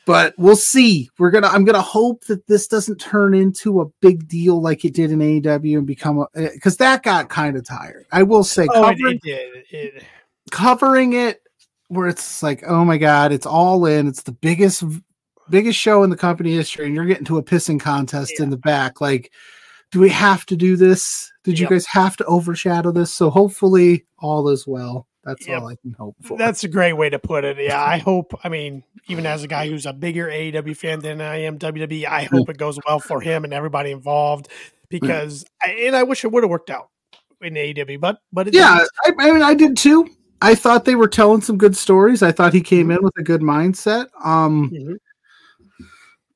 [0.06, 1.08] but we'll see.
[1.18, 1.48] We're gonna.
[1.48, 5.18] I'm gonna hope that this doesn't turn into a big deal like it did in
[5.18, 8.04] AEW and become a eh, because that got kind of tired.
[8.12, 9.64] I will say, Oh, covering, it did.
[9.70, 10.04] It,
[10.50, 11.40] covering it
[11.88, 14.08] where it's like, oh my god, it's all in.
[14.08, 14.84] It's the biggest
[15.50, 18.56] biggest show in the company history, and you're getting to a pissing contest in the
[18.56, 19.00] back.
[19.00, 19.32] Like,
[19.90, 21.30] do we have to do this?
[21.44, 23.12] Did you guys have to overshadow this?
[23.12, 25.06] So hopefully, all is well.
[25.24, 25.62] That's Yep.
[25.62, 26.36] all I can hope for.
[26.38, 27.56] That's a great way to put it.
[27.58, 28.34] Yeah, I hope.
[28.44, 32.04] I mean, even as a guy who's a bigger AEW fan than I am WWE,
[32.06, 34.48] I hope it goes well for him and everybody involved.
[34.90, 36.90] Because, I, and I wish it would have worked out
[37.40, 38.84] in AEW, but but yeah.
[39.04, 40.08] I, I mean i did too
[40.40, 43.22] i thought they were telling some good stories i thought he came in with a
[43.22, 44.96] good mindset um Mhm.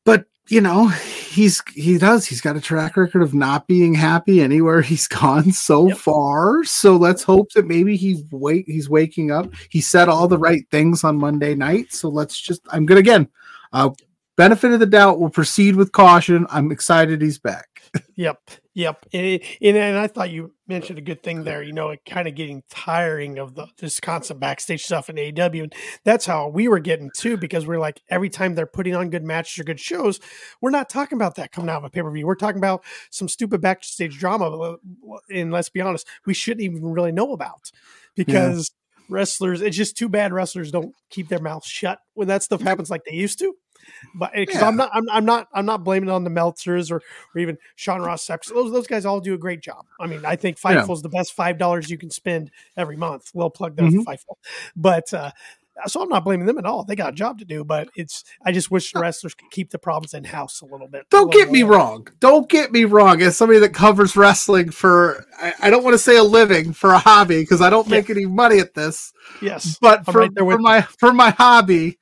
[0.04, 4.40] but you know he's he does he's got a track record of not being happy
[4.40, 5.98] anywhere he's gone so Yep.
[5.98, 6.64] far.
[6.64, 9.52] So let's hope that maybe he wait he's waking up.
[9.70, 11.92] He said all the right things on monday night.
[11.92, 13.28] So let's just i'm good again
[13.72, 13.90] uh
[14.36, 16.46] benefit of the doubt we'll proceed with caution.
[16.50, 17.77] I'm excited he's back
[18.16, 19.06] Yep, yep.
[19.12, 21.62] And, and and I thought you mentioned a good thing there.
[21.62, 25.62] You know, it kind of getting tiring of the this constant backstage stuff in AEW,
[25.62, 27.36] and that's how we were getting too.
[27.36, 30.18] Because we're like, every time they're putting on good matches or good shows,
[30.60, 32.26] we're not talking about that coming out of a pay per view.
[32.26, 34.76] We're talking about some stupid backstage drama, uh,
[35.32, 37.70] and let's be honest, we shouldn't even really know about
[38.16, 38.72] because
[39.08, 39.60] wrestlers.
[39.60, 43.04] It's just too bad wrestlers don't keep their mouths shut when that stuff happens like
[43.04, 43.54] they used to.
[44.14, 44.68] But because Yeah.
[44.68, 46.96] I'm not, I'm, I'm not, I'm not blaming it on the Meltzers or
[47.34, 48.44] or even Sean Ross Sapp.
[48.46, 49.86] Those those guys all do a great job.
[50.00, 50.82] I mean, I think Yeah.
[50.82, 53.30] Fightful is the best five dollars you can spend every month.
[53.34, 54.04] We'll plug that Mhm.
[54.04, 54.36] for Fightful,
[54.76, 55.12] but.
[55.14, 55.30] uh
[55.86, 56.82] so I'm not blaming them at all.
[56.82, 58.24] They got a job to do, but it's.
[58.44, 61.06] I just wish the wrestlers could keep the problems in house a little bit.
[61.08, 61.72] Don't little get me more.
[61.74, 62.08] wrong.
[62.18, 63.22] Don't get me wrong.
[63.22, 66.90] As somebody that covers wrestling for, I, I don't want to say a living for
[66.90, 67.94] a hobby because I don't Yeah.
[67.98, 69.12] make any money at this.
[69.40, 72.00] Yes, But I'm for, right for my for my hobby,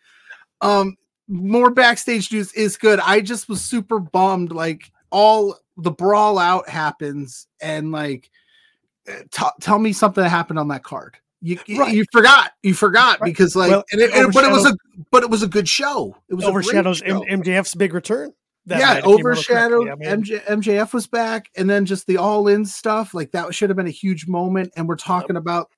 [0.63, 0.97] um,
[1.29, 3.01] more backstage news is good.
[3.01, 4.53] I just was super bummed.
[4.53, 8.31] Like all the brawl out happens, and like,
[9.09, 11.17] uh, t- tell me something that happened on that card.
[11.43, 11.95] You you- Right.
[11.95, 12.53] you forgot.
[12.63, 13.27] You forgot Right.
[13.31, 14.75] because like, Well, and it, and- but it was a
[15.11, 16.17] but it was a good show.
[16.29, 18.33] It was overshadows M- MJF's big return.
[18.65, 19.87] yeah, night, if you remember overshadowed.
[19.99, 23.69] mean, MJ, MJF was back, and then just the all in stuff like that should
[23.71, 24.73] have been a huge moment.
[24.77, 25.71] And we're talking about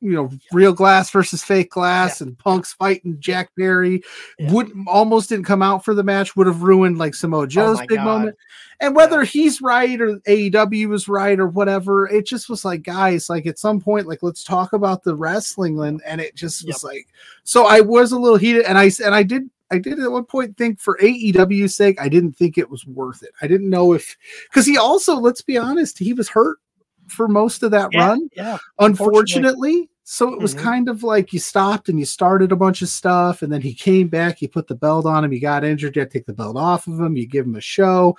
[0.00, 4.02] you know real glass versus fake glass, and Punk's fighting Jack Perry.
[4.38, 4.52] Yeah.
[4.52, 6.36] Would almost didn't come out for the match.
[6.36, 8.04] Would have ruined like Samoa oh Joe's Oh big God.
[8.04, 8.36] moment.
[8.82, 13.28] And whether he's right or AEW was right or whatever, it just was like, guys,
[13.28, 16.82] like at some point, like let's talk about the wrestling, and, and it just was
[16.82, 17.06] like,
[17.44, 20.24] so I was a little heated, and I and I did I did at one
[20.24, 23.30] point think for AEW's sake, I didn't think it was worth it.
[23.40, 26.58] I didn't know if because he also, let's be honest, he was hurt
[27.10, 29.88] for most of that yeah, run, yeah, unfortunately.
[30.04, 30.58] So it was Mhm.
[30.58, 33.72] kind of like you stopped and you started a bunch of stuff, and then he
[33.72, 36.26] came back, you put the belt on him, he got injured, you had to take
[36.26, 38.16] the belt off of him, you give him a show.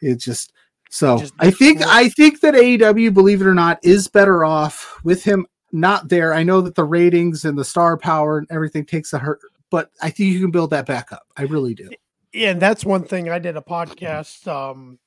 [0.00, 0.52] It just
[0.90, 5.00] so Just I think I think that AEW, believe it or not, is better off
[5.02, 6.32] with him not there.
[6.32, 9.90] I know that the ratings and the star power and everything takes a hurt, but
[10.00, 11.26] I think you can build that back up.
[11.36, 11.90] I really do.
[12.32, 14.98] Yeah, and that's one thing I did a podcast um,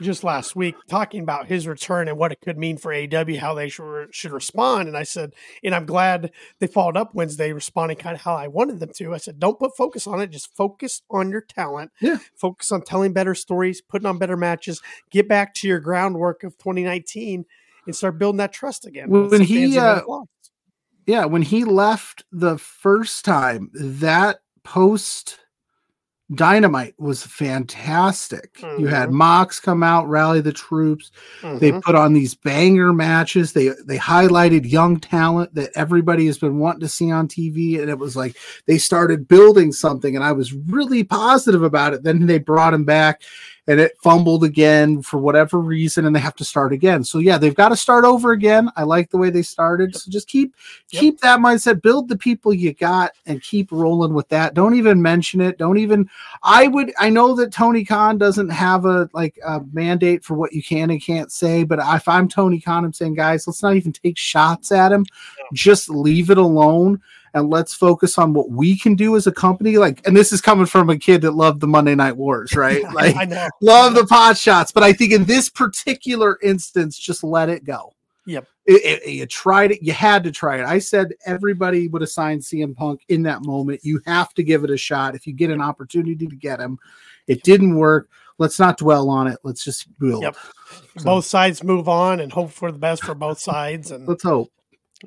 [0.00, 3.54] just last week talking about his return and what it could mean for AW, how
[3.54, 4.88] they should, should respond.
[4.88, 8.48] And I said, and I'm glad they followed up Wednesday, responding kind of how I
[8.48, 9.14] wanted them to.
[9.14, 11.92] I said, don't put focus on it, just focus on your talent.
[12.00, 12.18] Yeah.
[12.34, 16.58] Focus on telling better stories, putting on better matches, get back to your groundwork of
[16.58, 17.44] 2019
[17.86, 19.10] and start building that trust again.
[19.10, 20.02] When he, uh.
[21.06, 25.38] Yeah, when he left the first time, that post
[26.34, 28.60] dynamite was fantastic.
[28.78, 29.12] You had Mhm.
[29.12, 31.10] Mox come out, rally the troops.
[31.42, 31.82] They Mhm.
[31.82, 33.52] put on these banger matches.
[33.52, 37.88] They they highlighted young talent that everybody has been wanting to see on TV, and
[37.88, 38.36] it was like
[38.66, 40.14] they started building something.
[40.16, 42.02] And I was really positive about it.
[42.02, 43.22] Then they brought him back,
[43.68, 47.04] and it fumbled again for whatever reason, and they have to start again.
[47.04, 48.70] So yeah, they've got to start over again.
[48.76, 49.94] I like the way they started.
[49.94, 50.54] So just keep
[50.90, 51.00] Yep.
[51.00, 51.82] keep that mindset.
[51.82, 54.54] Build the people you got, and keep rolling with that.
[54.54, 55.58] Don't even mention it.
[55.58, 56.08] Don't even.
[56.42, 56.94] I would.
[56.98, 60.88] I know that Tony Khan doesn't have a like a mandate for what you can
[60.90, 64.16] and can't say, but if I'm Tony Khan, I'm saying, guys, let's not even take
[64.16, 65.04] shots at him.
[65.52, 67.02] Just leave it alone
[67.34, 69.76] and let's focus on what we can do as a company.
[69.78, 72.82] Like, and this is coming from a kid that loved the Monday Night Wars, right?
[72.92, 73.48] Like, I know.
[73.60, 77.92] love the pot shots, but I think in this particular instance, just let it go.
[78.26, 78.46] Yep.
[78.66, 79.82] It, it- you tried it.
[79.82, 80.64] You had to try it.
[80.66, 83.80] I said everybody would assign CM Punk in that moment.
[83.84, 86.78] You have to give it a shot if you get an opportunity to get him.
[87.26, 88.08] It didn't work.
[88.38, 89.38] Let's not dwell on it.
[89.42, 90.22] Let's just build.
[90.22, 90.36] Yep.
[90.98, 93.90] So- Both sides move on and hope for the best for both sides.
[93.90, 94.52] And Let's hope.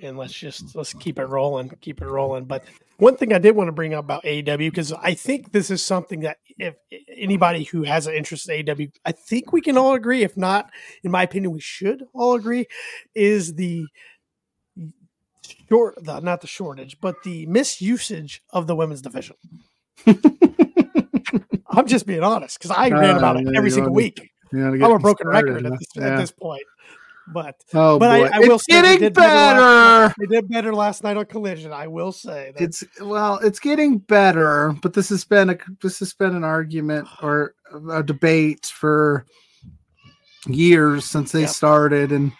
[0.01, 2.45] And let's just let's keep it rolling, keep it rolling.
[2.45, 2.63] But
[2.97, 5.83] one thing I did want to bring up about AEW because I think this is
[5.83, 6.75] something that if
[7.09, 10.23] anybody who has an interest in AEW, I think we can all agree.
[10.23, 10.69] If not,
[11.03, 12.67] in my opinion, we should all agree
[13.15, 13.85] is the
[15.67, 19.35] short, the, not the shortage, but the misusage of the women's division.
[21.73, 24.29] I'm just being honest because I rant about it every single week.
[24.53, 26.07] Yeah, to get I'm a broken record at this, Yeah.
[26.07, 26.63] at this point.
[27.33, 29.59] But Oh but I- boy, I will it's say they getting did better
[30.09, 30.15] better.
[30.19, 31.71] they did better last night on Collision.
[31.71, 35.99] I will say that It's well, it's getting better, but this has been a this
[35.99, 37.55] has been an argument or
[37.91, 39.25] a debate for
[40.47, 41.49] years since they Yep.
[41.49, 42.31] started, and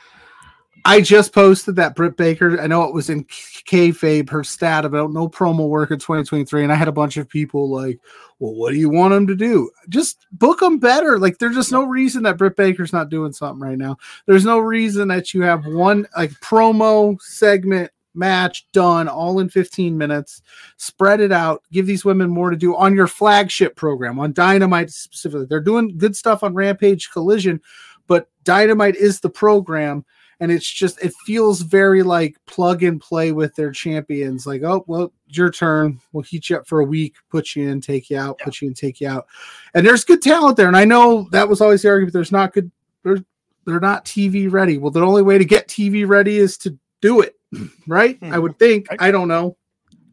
[0.85, 2.59] I just posted that Britt Baker.
[2.59, 6.71] I know it was in kayfabe her stat about no promo work in 2023, and
[6.71, 7.99] I had a bunch of people like,
[8.39, 9.69] "Well, what do you want them to do?
[9.89, 13.61] Just book them better." Like, there's just no reason that Britt Baker's not doing something
[13.61, 13.97] right now.
[14.25, 19.97] There's no reason that you have one like promo segment match done all in 15
[19.97, 20.41] minutes.
[20.77, 21.63] Spread it out.
[21.71, 25.45] Give these women more to do on your flagship program on Dynamite specifically.
[25.45, 27.61] They're doing good stuff on Rampage Collision,
[28.07, 30.05] but Dynamite is the program
[30.41, 34.83] and it's just it feels very like plug and play with their champions like oh
[34.87, 38.17] well your turn we'll heat you up for a week put you in take you
[38.17, 39.27] out put you in take you out
[39.75, 42.51] and there's good talent there and i know that was always the argument there's not
[42.53, 42.69] good
[43.03, 43.23] they're,
[43.65, 47.21] they're not tv ready well the only way to get tv ready is to do
[47.21, 47.35] it
[47.87, 48.41] right i Mhm.
[48.41, 49.01] would think Right.
[49.01, 49.55] i don't know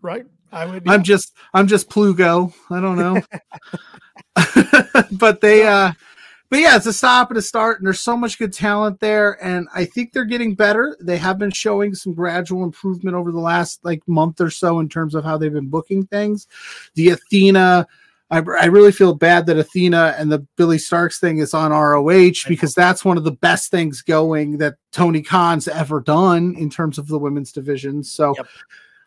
[0.02, 0.24] right.
[0.50, 0.88] I would.
[0.88, 2.54] I'm just I'm just Pluggo.
[2.70, 3.20] I don't know.
[5.12, 5.92] but they uh
[6.50, 9.42] but yeah, it's a stop and a start, and there's so much good talent there,
[9.44, 10.96] and I think they're getting better.
[11.00, 14.88] They have been showing some gradual improvement over the last like month or so in
[14.88, 16.46] terms of how they've been booking things.
[16.94, 17.86] The Athena,
[18.30, 22.48] I, I really feel bad that Athena and the Billie Starkz thing is on ROH
[22.48, 26.96] because that's one of the best things going that Tony Khan's ever done in terms
[26.96, 28.02] of the women's division.
[28.02, 28.34] So.
[28.36, 28.46] Yep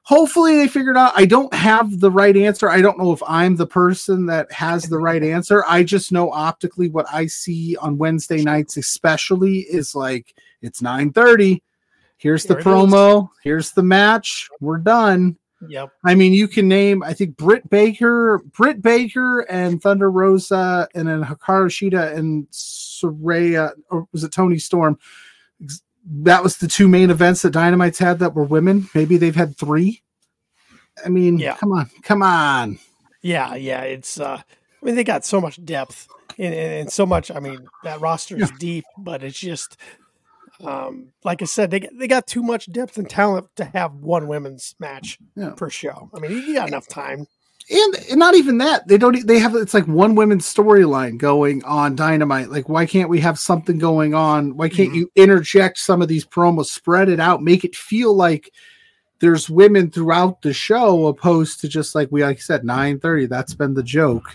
[0.03, 2.69] hopefully they figured out i don't have the right answer.
[2.69, 5.63] I don't know if i'm the person that has the right answer.
[5.67, 11.11] I just know optically what i see on wednesday nights especially is like it's 9
[11.13, 11.61] 30
[12.17, 13.29] here's the Here it promo.
[13.43, 14.49] here's the match.
[14.59, 15.37] We're done.
[15.67, 15.91] Yep.
[16.03, 21.07] i mean you can name i think britt baker britt baker and thunder rosa and
[21.07, 24.97] then hikaru shida and saraya or was it toni storm
[26.05, 28.89] that was the two main events that Dynamite's had that were women.
[28.95, 30.01] Maybe they've had three.
[31.05, 31.55] I mean, Yeah.
[31.55, 32.79] come on, come on.
[33.21, 33.81] Yeah, yeah.
[33.81, 36.07] It's uh I mean they got so much depth
[36.39, 39.77] and, and, and so much I mean that roster is deep, but it's just
[40.63, 43.93] um like I said, they got- they got too much depth and talent to have
[43.95, 45.51] one women's match Yeah.
[45.51, 46.09] per show.
[46.15, 47.27] I mean, you got enough time.
[47.69, 48.87] And, and not even that.
[48.87, 49.25] They don't.
[49.27, 49.55] They have.
[49.55, 52.49] It's like one women's storyline going on Dynamite.
[52.49, 54.57] Like, why can't we have something going on?
[54.57, 54.95] Why can't Mhm.
[54.95, 58.51] you interject some of these promos, spread it out, make it feel like
[59.19, 63.25] there's women throughout the show, opposed to just like we like I said nine thirty.
[63.27, 64.33] That's been the joke,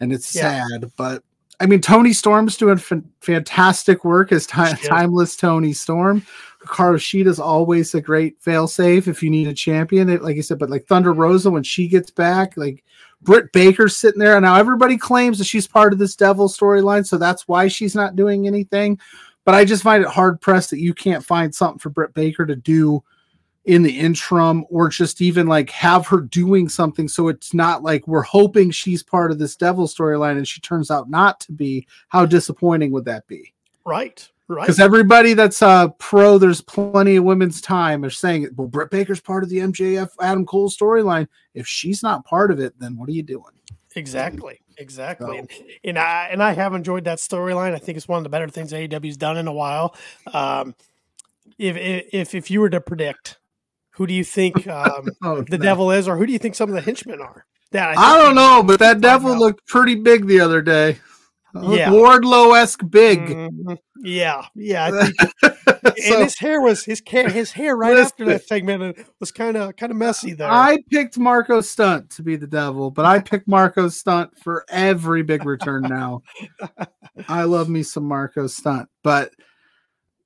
[0.00, 0.66] and it's Yeah.
[0.68, 0.92] sad.
[0.96, 1.22] But
[1.60, 4.80] I mean, Toni Storm's doing fan- fantastic work as ti- is.
[4.80, 6.24] timeless Toni Storm.
[6.64, 10.08] Hikaru Shida's always a great failsafe if you need a champion.
[10.08, 12.82] It, like you said, but like Thunder Rosa when she gets back, like
[13.22, 17.06] Britt Baker's sitting there, and now everybody claims that she's part of this Devil storyline,
[17.06, 18.98] so that's why she's not doing anything.
[19.44, 22.46] But I just find it hard pressed that you can't find something for Britt Baker
[22.46, 23.04] to do
[23.64, 27.08] in the interim, or just even like have her doing something.
[27.08, 30.90] So it's not like we're hoping she's part of this Devil storyline, and she turns
[30.90, 31.86] out not to be.
[32.08, 33.54] How disappointing would that be?
[33.84, 34.28] Right.
[34.46, 34.66] Right.
[34.66, 39.20] Because everybody that's uh pro, there's plenty of women's time are saying, well, Britt Baker's
[39.20, 41.28] part of the MJF Adam Cole storyline.
[41.54, 43.44] If she's not part of it, then what are you doing?
[43.96, 44.60] Exactly.
[44.76, 45.38] Exactly.
[45.38, 45.50] And,
[45.84, 47.74] and I and I have enjoyed that storyline.
[47.74, 49.96] I think it's one of the better things AEW's done in a while.
[50.32, 50.74] Um,
[51.58, 51.76] if
[52.12, 53.38] if if you were to predict,
[53.96, 55.64] who do you think um, Oh, the no.
[55.64, 57.44] devil is, or who do you think some of the henchmen are?
[57.72, 59.38] That I don't know, but that devil out.
[59.38, 60.98] looked pretty big the other day.
[61.54, 61.90] Yeah.
[61.90, 63.20] Wardlow esque big.
[63.28, 63.78] Mhm.
[64.02, 64.90] Yeah, yeah.
[64.92, 65.50] I
[65.98, 67.28] So, and his hair was his hair.
[67.28, 70.50] His hair right after that segment was kind of kind of messy there.
[70.50, 75.22] I picked Marko Stunt to be the devil, but I picked Marko Stunt for every
[75.22, 76.22] big return now.
[77.28, 79.30] I love me some Marko Stunt, but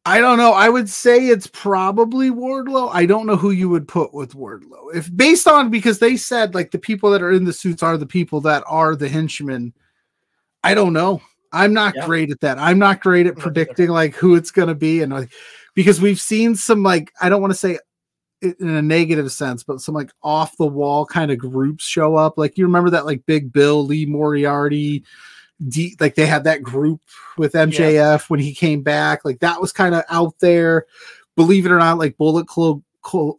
[0.09, 0.53] I don't know.
[0.53, 2.89] I would say it's probably Wardlow.
[2.95, 4.95] I don't know who you would put with Wardlow.
[4.95, 7.99] If based on because they said like the people that are in the suits are
[7.99, 9.75] the people that are the henchmen.
[10.65, 11.21] I don't know.
[11.53, 12.07] I'm not Yeah.
[12.07, 12.59] great at that.
[12.59, 15.31] I'm not great at predicting like who it's going to be and like
[15.75, 17.79] because we've seen some like I don't want to say
[18.41, 22.17] it in a negative sense, but some like off the wall kind of groups show
[22.17, 22.39] up.
[22.39, 25.05] Like you remember that like Big Bill, Lee Moriarty,
[25.67, 27.01] D, like they had that group
[27.37, 29.25] with MJF when he came back.
[29.25, 30.87] Like that was kind of out there.
[31.37, 32.83] Believe it or not, like Bullet Club.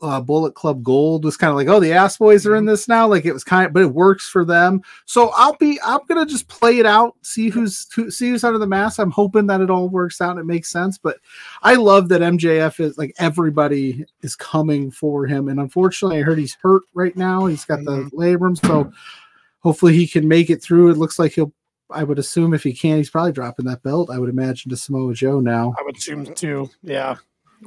[0.02, 2.88] Uh, Bullet Club Gold was kind of like, oh, the ass boys are in this
[2.88, 3.08] now.
[3.08, 4.82] Like it was kind of, but it works for them.
[5.06, 8.58] So I'll be, I'm gonna just play it out, see who's who, see who's under
[8.58, 8.98] the mask.
[8.98, 10.98] I'm hoping that it all works out and it makes sense.
[10.98, 11.18] But
[11.62, 16.40] I love that MJF is like everybody is coming for him, and unfortunately, I heard
[16.40, 17.46] he's hurt right now.
[17.46, 18.92] He's got the labrum, so
[19.60, 20.90] hopefully he can make it through.
[20.90, 21.54] It looks like he'll.
[21.92, 24.10] I would assume if he can, he's probably dropping that belt.
[24.12, 25.74] I would imagine to Samoa Joe now.
[25.80, 26.70] I would assume too.
[26.84, 27.16] Yeah,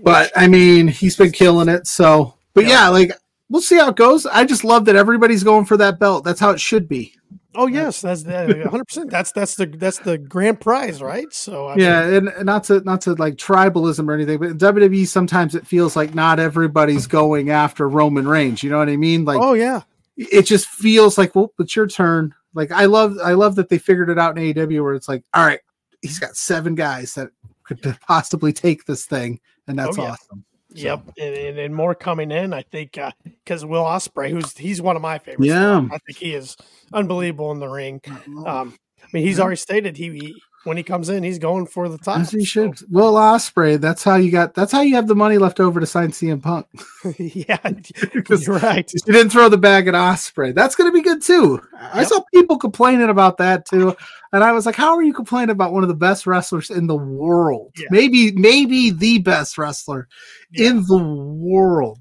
[0.02, 1.86] But I mean, he's been killing it.
[1.86, 2.70] So, but Yeah.
[2.84, 3.12] yeah, like
[3.48, 4.24] we'll see how it goes.
[4.26, 6.24] I just love that everybody's going for that belt.
[6.24, 7.14] That's how it should be.
[7.54, 9.10] Oh yes, that's one hundred percent.
[9.10, 11.30] That's that's the that's the grand prize, right?
[11.34, 14.48] So I yeah, mean, and, and not to not to like tribalism or anything, but
[14.48, 18.62] in WWE sometimes it feels like not everybody's going after Roman Reigns.
[18.62, 19.26] You know what I mean?
[19.26, 19.82] Like oh yeah,
[20.16, 22.34] it just feels like well, it's your turn.
[22.54, 25.24] Like I love I love that they figured it out in AEW where it's like,
[25.34, 25.60] all right,
[26.02, 27.30] he's got seven guys that
[27.64, 30.10] could possibly take this thing, and that's Oh, yeah.
[30.10, 30.44] awesome.
[30.74, 32.52] yep, and, and, and more coming in.
[32.52, 32.98] I think
[33.44, 35.46] because Will Ospreay, who's he's one of my favorites.
[35.46, 35.86] Yeah.
[35.90, 36.56] I think he is
[36.92, 38.00] unbelievable in the ring.
[38.46, 41.88] Um, I mean, he's already stated he, he when he comes in, he's going for
[41.88, 42.20] the top.
[42.20, 42.90] As he so- should.
[42.90, 43.80] Will Ospreay.
[43.80, 44.54] That's how you got.
[44.54, 46.66] That's how you have the money left over to sign CM Punk.
[47.18, 47.58] yeah,
[48.12, 48.90] Because you're right.
[49.06, 50.54] you didn't throw the bag at Ospreay.
[50.54, 51.60] That's going to be good too.
[51.80, 53.96] I saw people complaining about that too,
[54.32, 56.86] and I was like, "How are you complaining about one of the best wrestlers in
[56.86, 57.72] the world?
[57.76, 57.88] Yeah.
[57.90, 60.06] Maybe, maybe the best wrestler
[60.52, 60.68] Yeah.
[60.70, 61.98] in the world."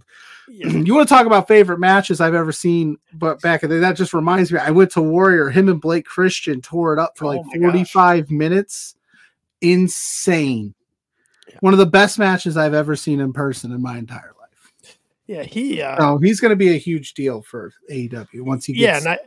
[0.51, 0.67] Yeah.
[0.85, 3.95] you want to talk about favorite matches I've ever seen, but back in the that
[3.95, 4.59] just reminds me.
[4.59, 5.49] I went to Warrior.
[5.49, 8.31] Him and Blake Christian tore it up for like oh 45 gosh.
[8.31, 8.95] minutes.
[9.61, 10.73] Insane.
[11.47, 11.57] Yeah.
[11.61, 14.97] One of the best matches I've ever seen in person in my entire life.
[15.27, 15.81] Yeah, he.
[15.81, 18.81] Uh, oh, he's going to be a huge deal for AEW once he gets.
[18.81, 19.19] Yeah, and I,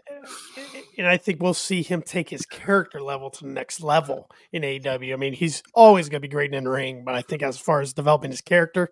[0.98, 4.62] and I think we'll see him take his character level to the next level in
[4.62, 5.14] AEW.
[5.14, 7.58] I mean, he's always going to be great in the ring, but I think as
[7.58, 8.90] far as developing his character,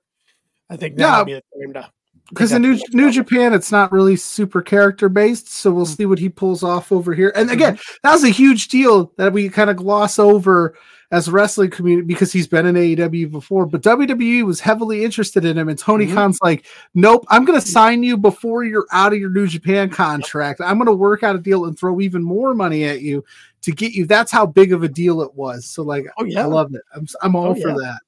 [0.71, 1.25] I think that yeah.
[1.25, 1.91] be the time to
[2.29, 5.53] because in New, New Japan, it's not really super character based.
[5.53, 5.95] So we'll mm-hmm.
[5.95, 7.33] see what he pulls off over here.
[7.37, 7.97] And again, mm-hmm.
[8.03, 10.75] that was a huge deal that we kind of gloss over
[11.11, 13.67] as a wrestling community because he's been in AEW before.
[13.67, 15.69] But WWE was heavily interested in him.
[15.69, 16.15] And Tony mm-hmm.
[16.15, 16.65] Khan's like,
[16.95, 20.63] nope, I'm going to sign you before you're out of your New Japan contract.
[20.63, 23.23] I'm going to work out a deal and throw even more money at you
[23.61, 24.07] to get you.
[24.07, 25.67] That's how big of a deal it was.
[25.67, 26.43] So, like, oh, yeah.
[26.43, 26.81] I love it.
[26.95, 27.75] I'm, I'm all oh, for yeah.
[27.75, 28.01] that.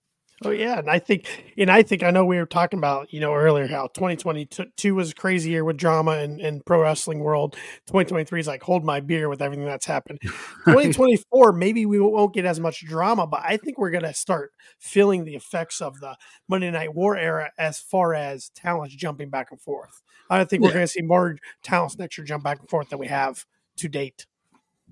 [0.42, 3.20] Oh yeah, and I think, and I think I know we were talking about you
[3.20, 7.52] know earlier how 2022 was a crazy year with drama and, and pro wrestling world.
[7.86, 10.18] 2023 is like hold my beer with everything that's happened.
[10.64, 15.24] 2024 maybe we won't get as much drama, but I think we're gonna start feeling
[15.24, 16.16] the effects of the
[16.48, 20.02] Monday Night War era as far as talents jumping back and forth.
[20.28, 23.06] I think we're gonna see more talents next year jump back and forth than we
[23.06, 23.44] have
[23.76, 24.26] to date.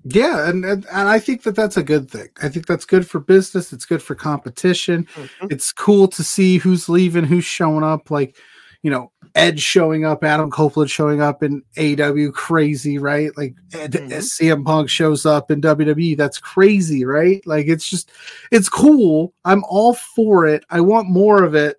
[0.05, 2.29] Yeah, and, and, and I think that that's a good thing.
[2.41, 3.71] I think that's good for business.
[3.71, 5.07] It's good for competition.
[5.15, 5.47] Mm-hmm.
[5.49, 8.11] It's cool to see who's leaving, who's showing up.
[8.11, 8.35] Like,
[8.81, 13.35] you know, Edge showing up, Adam Copeland showing up in AW, crazy, right?
[13.37, 14.09] Like Ed, mm-hmm.
[14.09, 17.45] CM Punk shows up in WWE, that's crazy, right?
[17.47, 18.11] Like it's just,
[18.51, 19.33] it's cool.
[19.45, 20.65] I'm all for it.
[20.69, 21.77] I want more of it.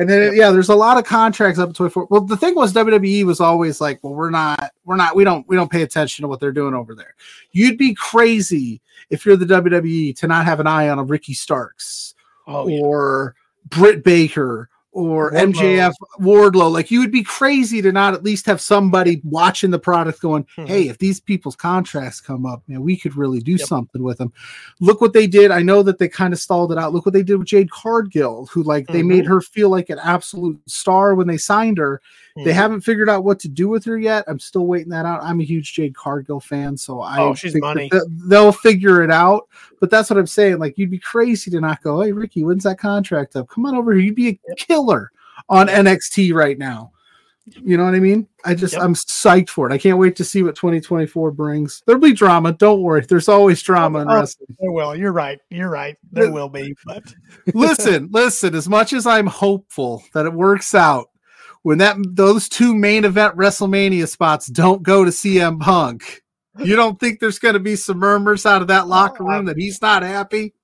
[0.00, 0.32] And then yep.
[0.34, 2.06] yeah, there's a lot of contracts up to 24.
[2.08, 5.46] Well, the thing was WWE was always like, well, we're not, we're not, we don't,
[5.46, 7.14] we don't pay attention to what they're doing over there.
[7.52, 8.80] You'd be crazy
[9.10, 12.14] if you're the WWE to not have an eye on a Ricky Starks
[12.46, 13.78] oh, or yeah.
[13.78, 15.52] Britt Baker or Wardlow.
[15.52, 16.72] MJF Wardlow.
[16.72, 20.46] Like you would be crazy to not at least have somebody watching the product going,
[20.56, 20.64] hmm.
[20.70, 23.66] Hey, if these people's contracts come up, man, we could really do yep.
[23.66, 24.32] something with them.
[24.80, 25.50] Look what they did.
[25.50, 26.92] I know that they kind of stalled it out.
[26.92, 28.92] Look what they did with Jade Cargill, who like mm-hmm.
[28.92, 32.00] they made her feel like an absolute star when they signed her.
[32.36, 32.44] Mm-hmm.
[32.44, 34.24] They haven't figured out what to do with her yet.
[34.28, 35.22] I'm still waiting that out.
[35.22, 37.90] I'm a huge Jade Cargill fan, so I oh, she's money.
[38.28, 39.48] they'll figure it out.
[39.80, 40.58] But that's what I'm saying.
[40.58, 43.48] Like you'd be crazy to not go, Hey Ricky, when's that contract up?
[43.48, 44.02] Come on over here.
[44.02, 45.10] You'd be a killer
[45.48, 46.92] on NXT right now.
[47.46, 48.28] You know what I mean?
[48.44, 48.82] I just yep.
[48.82, 49.72] I'm psyched for it.
[49.72, 51.82] I can't wait to see what 2024 brings.
[51.86, 52.52] There'll be drama.
[52.52, 53.04] Don't worry.
[53.04, 54.56] There's always drama in oh, wrestling.
[54.58, 54.94] There will.
[54.94, 55.40] You're right.
[55.50, 55.96] You're right.
[56.12, 56.76] There will be.
[56.84, 57.02] But
[57.54, 58.54] listen, listen.
[58.54, 61.09] As much as I'm hopeful that it works out,
[61.62, 66.22] when that those two main event WrestleMania spots don't go to CM Punk,
[66.58, 69.56] you don't think there's going to be some murmurs out of that locker room that
[69.56, 70.54] he's not happy?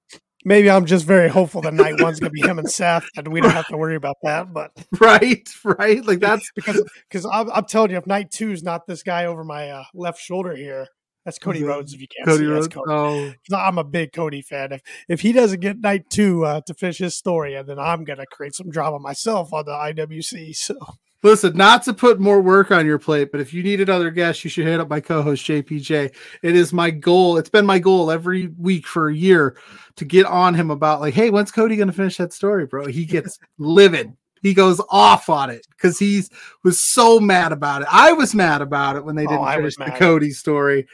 [0.47, 3.43] maybe I'm just very hopeful that night one's gonna be him and Seth, and we
[3.43, 4.55] don't have to worry about that.
[4.55, 8.63] But right, right, like that's because because I'm, I'm, telling you, if night two is
[8.63, 10.87] not this guy over my uh, left shoulder here,
[11.27, 11.93] that's Cody Rhodes.
[11.93, 12.69] If you can't Cody see, Rhodes.
[12.69, 12.87] Cody.
[12.89, 13.33] Oh.
[13.57, 14.73] I'm a big Cody fan.
[14.73, 18.05] If if he doesn't get night two uh, to finish his story, and then I'm
[18.05, 20.57] gonna create some drama myself on the IWC.
[20.67, 20.77] So
[21.23, 24.45] Listen, not to put more work on your plate, but if you need another guest,
[24.45, 26.15] you should hit up my co-host JPJ.
[26.43, 27.37] It is my goal.
[27.37, 29.57] It's been my goal every week for a year
[29.97, 32.87] to get on him about like, hey, when's Cody going to finish that story, bro?
[32.87, 34.13] He gets livid
[34.47, 36.31] he goes off on it because he's
[36.63, 37.89] was so mad about it.
[37.91, 40.87] I was mad about it when they oh, didn't oh, finish the Cody story.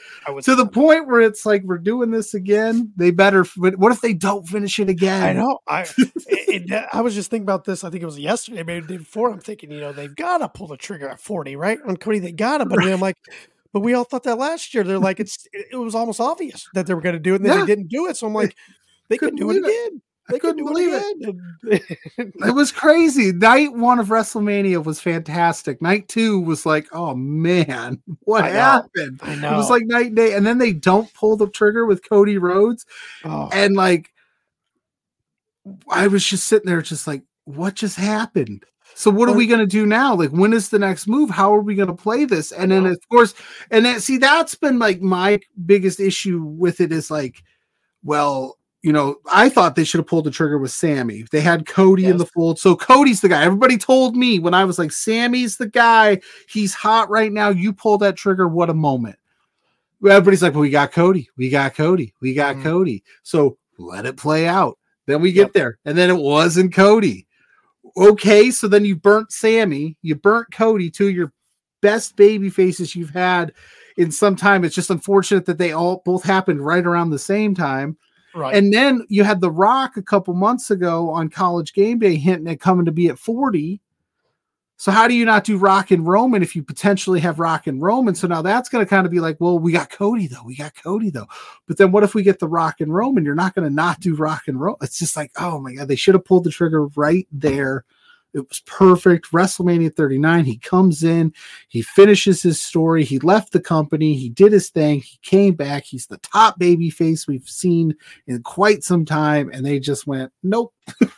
[0.42, 2.90] to the point where it's like we're doing this again.
[2.96, 3.44] They better.
[3.56, 5.22] What if they don't finish it again?
[5.22, 5.58] I know.
[5.68, 7.84] I it, it, I was just thinking about this.
[7.84, 9.30] I think it was yesterday, maybe the day before.
[9.30, 11.78] I'm thinking, you know, they've got to pull the trigger at 40, right?
[11.86, 12.64] On Cody, they got to.
[12.64, 12.92] But right.
[12.92, 13.18] I'm like,
[13.74, 14.82] but we all thought that last year.
[14.82, 17.44] They're like, it's it was almost obvious that they were going to do it, and
[17.44, 17.64] then yeah.
[17.64, 18.16] they didn't do it.
[18.16, 18.56] So I'm like,
[19.08, 20.00] they could do it again.
[20.28, 21.82] I couldn't believe it.
[22.16, 23.32] it was crazy.
[23.32, 25.82] Night one of WrestleMania was fantastic.
[25.82, 29.20] Night two was like, oh man, what I happened?
[29.22, 29.54] I know.
[29.54, 30.34] It was like night and day.
[30.34, 32.86] And then they don't pull the trigger with Cody Rhodes.
[33.24, 33.50] Oh.
[33.52, 34.12] And like,
[35.88, 38.64] I was just sitting there, just like, what just happened?
[38.94, 40.14] So what are we going to do now?
[40.14, 41.30] Like, when is the next move?
[41.30, 42.52] How are we going to play this?
[42.52, 43.34] And then, of course,
[43.70, 47.42] and then see, that's been like my biggest issue with it is like,
[48.04, 51.24] well, you know, I thought they should have pulled the trigger with Sammy.
[51.30, 52.10] They had Cody yes.
[52.12, 52.58] in the fold.
[52.58, 53.44] So Cody's the guy.
[53.44, 56.20] Everybody told me when I was like, Sammy's the guy.
[56.48, 57.50] He's hot right now.
[57.50, 58.48] You pull that trigger.
[58.48, 59.16] What a moment.
[60.04, 61.30] Everybody's like, well, we got Cody.
[61.36, 62.12] We got Cody.
[62.20, 62.64] We got mm.
[62.64, 63.04] Cody.
[63.22, 64.78] So let it play out.
[65.06, 65.52] Then we get yep.
[65.52, 65.78] there.
[65.84, 67.28] And then it wasn't Cody.
[67.96, 68.50] Okay.
[68.50, 69.96] So then you burnt Sammy.
[70.02, 71.32] You burnt Cody, two of your
[71.82, 73.52] best baby faces you've had
[73.96, 74.64] in some time.
[74.64, 77.96] It's just unfortunate that they all both happened right around the same time.
[78.34, 78.54] Right.
[78.54, 82.52] And then you had The Rock a couple months ago on College Game Day hinting
[82.52, 83.80] at coming to be at 40.
[84.82, 87.80] So how do you not do Rock and Roman if you potentially have Rock and
[87.80, 88.16] Roman?
[88.16, 90.56] So now that's going to kind of be like, well, we got Cody though, we
[90.56, 91.28] got Cody though.
[91.68, 93.24] But then what if we get the Rock and Roman?
[93.24, 94.78] You're not going to not do Rock and Roman.
[94.82, 97.84] It's just like, oh my god, they should have pulled the trigger right there.
[98.34, 99.30] It was perfect.
[99.32, 100.44] WrestleMania 39.
[100.44, 101.32] He comes in,
[101.68, 103.04] he finishes his story.
[103.04, 105.84] He left the company, he did his thing, he came back.
[105.84, 107.94] He's the top baby face we've seen
[108.26, 110.72] in quite some time, and they just went, nope.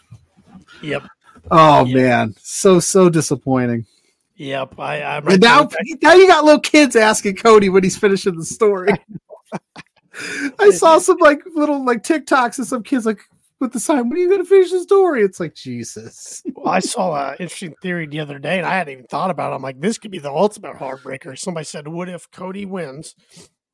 [0.83, 1.05] Yep.
[1.51, 1.95] Oh Yeah.
[1.95, 3.87] man, so so disappointing.
[4.37, 4.79] Yep.
[4.79, 5.69] I, I'm And now,
[6.03, 8.93] now you got little kids asking Cody when he's finishing the story.
[10.59, 13.21] I saw some like little like TikToks of some kids like
[13.61, 15.23] with the sign, when are you gonna finish the story?
[15.23, 16.43] It's like Jesus.
[16.55, 19.53] Well, I saw an interesting theory the other day, and I hadn't even thought about
[19.53, 19.57] it.
[19.57, 21.39] I'm like, this could be the ultimate heartbreaker.
[21.39, 23.15] Somebody said, "What if Cody wins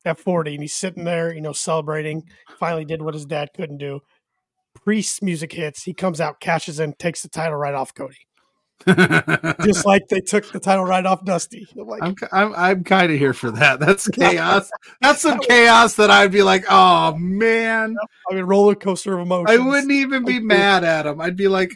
[0.05, 2.23] at 40 and he's sitting there, you know, celebrating?
[2.59, 4.01] Finally, did what his dad couldn't do.
[4.75, 5.83] Priest's music hits.
[5.83, 8.27] He comes out, cashes in, takes the title right off Cody,
[9.63, 11.67] just like they took the title right off Dusty.
[11.79, 13.79] I'm like, I'm I'm, I'm kind of here for that.
[13.79, 14.69] That's chaos.
[15.01, 17.95] That's some chaos that I'd be like, oh man.
[18.29, 19.59] I mean, roller coaster of emotions.
[19.59, 21.21] I wouldn't even be mad at him.
[21.21, 21.71] I'd be like,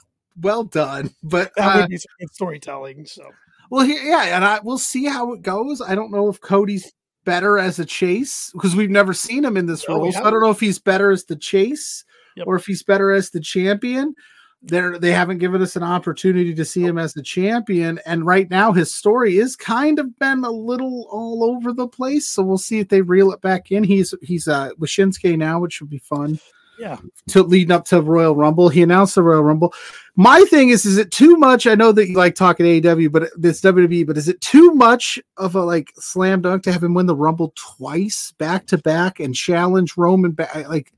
[0.40, 1.10] well done.
[1.22, 3.06] But That uh, would be some good storytelling.
[3.06, 3.28] So
[3.70, 5.80] Well, here, yeah, and I we'll see how it goes.
[5.80, 6.92] I don't know if Cody's
[7.24, 10.12] better as a chase because we've never seen him in this No, role.
[10.12, 12.04] So I don't know if he's better as the chase
[12.36, 12.46] Yep.
[12.46, 14.14] or if he's better as the champion.
[14.62, 18.48] They're, they haven't given us an opportunity to see him as the champion, and right
[18.50, 22.28] now his story is kind of been a little all over the place.
[22.28, 23.84] So we'll see if they reel it back in.
[23.84, 26.38] He's he's uh, with Shinsuke now, which would be fun
[26.80, 26.96] yeah,
[27.28, 28.68] to leading up to Royal Rumble.
[28.68, 29.74] He announced the Royal Rumble.
[30.16, 31.66] My thing is, is it too much?
[31.66, 35.18] I know that you like talking AEW, but this WWE, but is it too much
[35.36, 39.20] of a like slam dunk to have him win the Rumble twice back to back
[39.20, 40.68] and challenge Roman back?
[40.68, 40.92] Like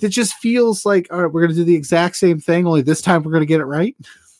[0.00, 3.02] it just feels like all right, we're gonna do the exact same thing, only this
[3.02, 3.94] time we're gonna get it right.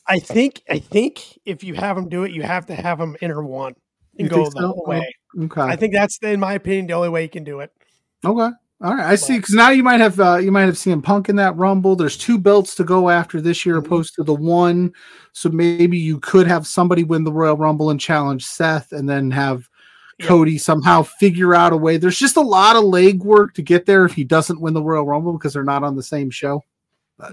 [0.07, 3.15] I think I think if you have him do it, you have to have him
[3.21, 3.75] enter one
[4.17, 4.67] and You go the so?
[4.67, 5.15] whole way.
[5.37, 5.61] Oh, okay.
[5.61, 7.71] I think that's, in my opinion, the only way you can do it.
[8.25, 8.49] Okay.
[8.83, 9.05] All right.
[9.07, 9.37] I see.
[9.37, 11.95] Because now you might have uh, you might have CM Punk in that Rumble.
[11.95, 13.85] There's two belts to go after this year, Mhm.
[13.85, 14.91] opposed to the one.
[15.33, 19.31] So maybe you could have somebody win the Royal Rumble and challenge Seth, and then
[19.31, 19.67] have
[20.19, 20.27] Yep.
[20.29, 21.97] Cody somehow figure out a way.
[21.97, 25.05] There's just a lot of legwork to get there if he doesn't win the Royal
[25.05, 26.63] Rumble because they're not on the same show.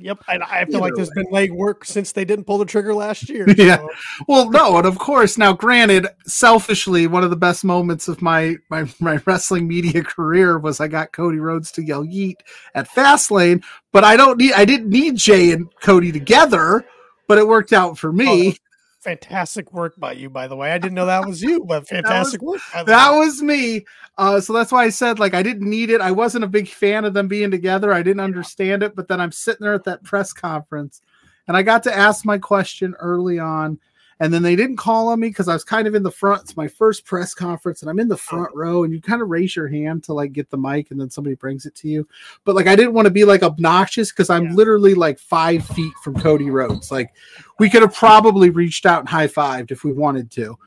[0.01, 1.23] Yep, and I feel like there's way.
[1.25, 3.47] been leg work since they didn't pull the trigger last year.
[3.57, 3.87] Yeah.
[4.27, 8.57] Well, no, and of course, now granted, selfishly, one of the best moments of my
[8.71, 12.37] my my wrestling media career was I got Cody Rhodes to yell "Yeet"
[12.75, 13.63] at Fastlane,
[13.93, 16.85] but I don't need I didn't need Jey and Cody together,
[17.29, 18.51] but it worked out for me.
[18.51, 18.64] Oh.
[19.05, 20.73] Fantastic work by you, by the way.
[20.73, 22.61] I didn't know that was you, but fantastic work.
[22.73, 23.19] by the that way.
[23.19, 23.85] was me.
[24.19, 26.01] Uh, so that's why I said like I didn't need it.
[26.01, 27.93] I wasn't a big fan of them being together.
[27.93, 31.03] I didn't understand it, but then I'm sitting there at that press conference,
[31.47, 33.79] and I got to ask my question early on,
[34.21, 36.43] and then they didn't call on me because I was kind of in the front.
[36.43, 38.19] It's my first press conference, and I'm in the oh.
[38.19, 41.01] front row, and you kind of raise your hand to like get the mic, and
[41.01, 42.07] then somebody brings it to you.
[42.45, 44.55] But like I didn't want to be like obnoxious because I'm Yeah.
[44.55, 46.91] literally like five feet from Cody Rhodes.
[46.91, 47.13] Like
[47.59, 50.59] we could have probably reached out and high fived if we wanted to.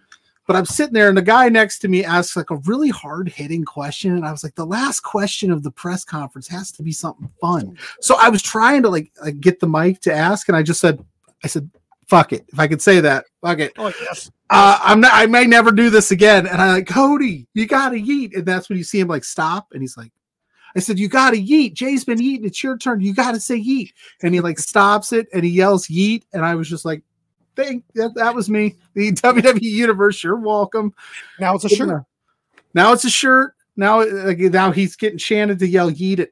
[0.47, 3.27] But I'm sitting there, and the guy next to me asks like a really hard
[3.27, 6.83] hitting question, and I was like, the last question of the press conference has to
[6.83, 7.75] be something fun.
[7.77, 7.83] Oh.
[7.99, 10.79] So I was trying to like, like get the mic to ask, and I just
[10.79, 11.03] said,
[11.43, 11.69] I said,
[12.07, 13.73] "Fuck it," if I could say that, fuck it.
[13.77, 15.11] Oh yes, Uh, I'm not.
[15.13, 16.47] I may never do this again.
[16.47, 19.67] And I'm like, Cody, you gotta yeet, and that's when you see him like stop,
[19.73, 20.11] and he's like.
[20.75, 21.73] I said, You gotta yeet.
[21.73, 22.45] Jey's been eating.
[22.45, 22.99] It's your turn.
[23.01, 23.93] You gotta say yeet.
[24.21, 26.23] And he like stops it and he yells yeet.
[26.33, 27.01] And I was just like,
[27.55, 28.75] Thank that, that was me.
[28.93, 30.93] The WWE Universe, you're welcome.
[31.39, 32.03] now it's a shirt.
[32.75, 33.55] Now it's a shirt.
[33.75, 36.29] Now, like, now he's getting chanted to yell "yeet" at,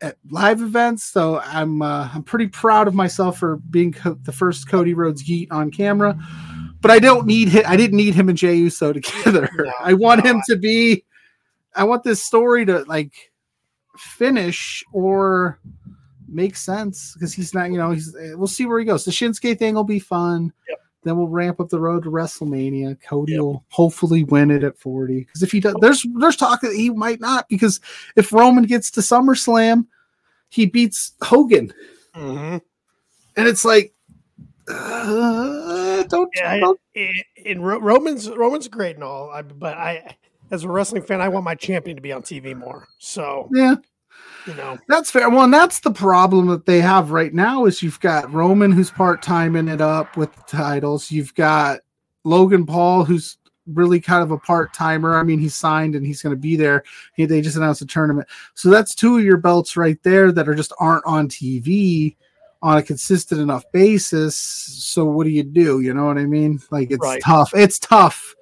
[0.00, 1.04] at, live events.
[1.04, 5.28] So I'm uh, I'm pretty proud of myself for being co- the first Cody Rhodes
[5.28, 6.18] yeet on camera.
[6.80, 7.64] But I don't need him.
[7.66, 9.48] I didn't need him and Jey Uso together.
[9.54, 11.04] No, I want no, him to be.
[11.74, 13.12] I want this story to like
[13.96, 15.60] finish or
[16.28, 17.70] make sense because he's not.
[17.70, 18.14] You know, he's.
[18.34, 19.04] We'll see where he goes.
[19.04, 20.52] The Shinsuke thing will be fun.
[20.68, 20.78] Yep.
[21.02, 22.98] Then we'll ramp up the road to WrestleMania.
[23.02, 23.40] Cody Yep.
[23.40, 25.20] will hopefully win it at 40.
[25.20, 27.48] Because if he does, there's there's talk that he might not.
[27.48, 27.80] Because
[28.16, 29.86] if Roman gets to SummerSlam,
[30.50, 31.72] he beats Hogan,
[32.14, 32.60] Mhm.
[33.36, 33.94] and it's like,
[34.68, 40.16] uh, don't, Yeah, In, in Ro- Roman's Roman's great and all, I, but I,
[40.50, 42.88] as a wrestling fan, I want my champion to be on TV more.
[42.98, 43.76] So yeah.
[44.46, 45.28] You know, That's fair.
[45.30, 48.90] Well, and that's the problem that they have right now is you've got Roman who's
[48.90, 51.10] part timing it up with the titles.
[51.10, 51.80] You've got
[52.24, 53.36] Logan Paul who's
[53.66, 55.16] really kind of a part timer.
[55.16, 56.82] I mean, he's signed and he's going to be there.
[57.14, 60.48] He, they just announced a tournament, so that's two of your belts right there that
[60.48, 62.16] are just aren't on TV.
[62.62, 64.36] on a consistent enough basis.
[64.36, 65.80] So what do you do?
[65.80, 66.60] You know what I mean?
[66.70, 67.22] Like it's Right.
[67.22, 67.52] tough.
[67.54, 68.34] It's tough.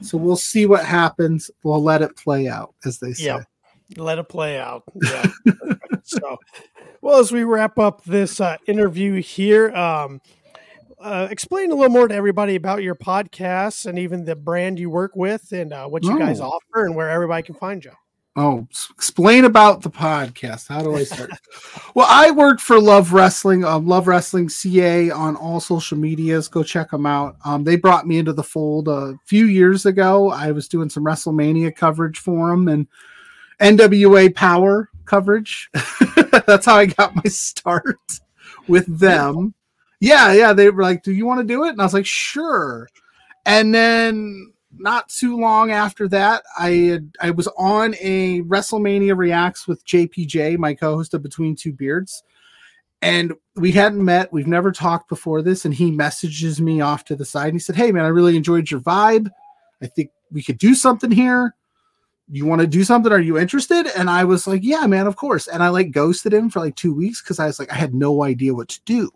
[0.00, 1.50] So we'll see what happens.
[1.62, 3.24] We'll let it play out, as they say.
[3.26, 3.42] Yeah.
[3.96, 4.84] Let it play out.
[5.02, 5.26] Yeah.
[6.02, 6.36] so,
[7.00, 10.20] well, as we wrap up this uh, interview here, um,
[10.98, 14.90] uh, explain a little more to everybody about your podcast and even the brand you
[14.90, 16.46] work with and uh, what you guys Oh.
[16.46, 17.92] offer and where everybody can find you.
[18.38, 20.68] Oh, explain about the podcast.
[20.68, 21.30] How do I start?
[21.94, 26.46] well, I work for Love Wrestling, um, Love Wrestling CA on all social medias.
[26.46, 27.36] Go check them out.
[27.46, 30.30] Um, they brought me into the fold a few years ago.
[30.30, 32.86] I was doing some WrestleMania coverage for them and
[33.60, 35.70] NWA Power coverage.
[36.46, 37.98] That's how I got my start
[38.68, 39.54] with them.
[40.00, 40.52] Yeah, yeah.
[40.52, 42.88] They were like, "Do you want to do it?" And I was like, "Sure."
[43.46, 49.66] And then not too long after that, I had, I was on a WrestleMania Reacts
[49.66, 52.22] with JPJ, my co-host of Between Two Beards,
[53.00, 54.32] and we hadn't met.
[54.32, 57.48] We've never talked before this, and he messages me off to the side.
[57.48, 59.30] And he said, "Hey, man, I really enjoyed your vibe.
[59.82, 61.54] I think we could do something here.
[62.28, 63.12] You want to do something?
[63.12, 66.34] Are you interested?" And I was like, "Yeah, man, of course." And I like ghosted
[66.34, 68.80] him for like two weeks because I was like, I had no idea what to
[68.84, 69.10] do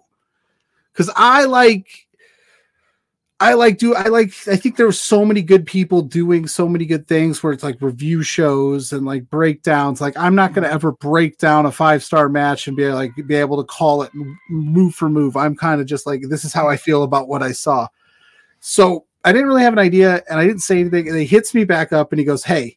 [0.92, 2.06] because I like
[3.38, 6.68] I like do I like I think there were so many good people doing so
[6.68, 10.00] many good things where it's like review shows and like breakdowns.
[10.00, 10.74] Like I'm not gonna mm-hmm.
[10.74, 14.10] ever break down a five star match and be like be able to call it
[14.50, 15.36] move for move.
[15.36, 17.88] I'm kind of just like this is how I feel about what I saw.
[18.60, 21.08] So I didn't really have an idea and I didn't say anything.
[21.08, 22.76] And he hits me back up and he goes, Hey,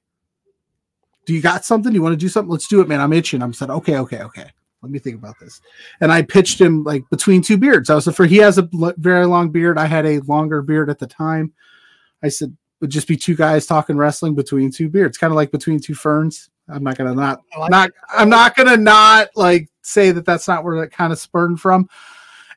[1.25, 1.91] do you got something?
[1.91, 2.51] Do you want to do something?
[2.51, 3.01] Let's do it, man.
[3.01, 3.41] I'm itching.
[3.41, 4.49] I'm said, okay, okay, okay.
[4.81, 5.61] Let me think about this.
[6.01, 7.89] And I pitched him like between two beards.
[7.89, 8.67] I was for he has a
[8.97, 9.77] very long beard.
[9.77, 11.53] I had a longer beard at the time.
[12.21, 15.51] I said would just be two guys talking wrestling between two beards, kind of like
[15.51, 16.49] between two ferns.
[16.67, 20.65] I'm not gonna not like not I'm not gonna not like say that that's not
[20.65, 21.87] where that kind of spurned from.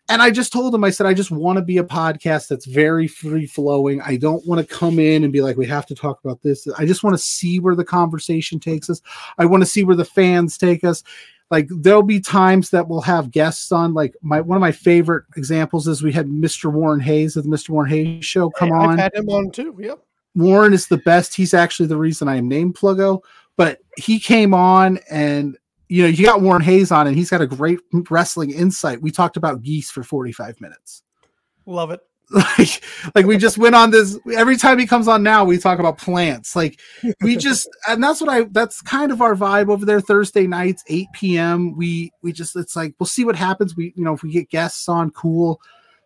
[0.09, 2.67] And I just told him, I said, I just want to be a podcast that's
[2.67, 4.01] very free flowing.
[4.03, 6.69] I don't want to come in and be like, we have to talk about this.
[6.79, 9.03] I just want to see where the conversation takes us.
[9.39, 11.03] I want to see where the fans take us.
[11.51, 13.95] Like there'll be times that we'll have guests on.
[13.95, 16.73] Like my one of my favorite examples is we had Mr.
[16.73, 17.71] Warren Hayes of the Mr.
[17.71, 18.91] Warren Hayes show come Hey, on.
[18.91, 19.77] I've had him on too.
[19.79, 20.01] Yep.
[20.35, 21.35] Warren is the best.
[21.35, 23.23] He's actually the reason I am named Pluggo.
[23.57, 25.57] But he came on and
[25.89, 27.79] you know, you got Warren Hayes on and he's got a great
[28.11, 29.01] wrestling insight.
[29.01, 31.03] We talked about geese for 45 minutes.
[31.67, 32.01] Love it.
[32.59, 32.83] Like,
[33.15, 35.97] like we just went on this every time he comes on now, we talk about
[35.97, 36.57] plants.
[36.57, 36.81] Like
[37.21, 40.83] we just and that's what I that's kind of our vibe over there Thursday nights,
[40.89, 41.77] 8 p.m.
[41.77, 43.77] We we just it's like we'll see what happens.
[43.77, 45.61] We you know if we get guests on, cool.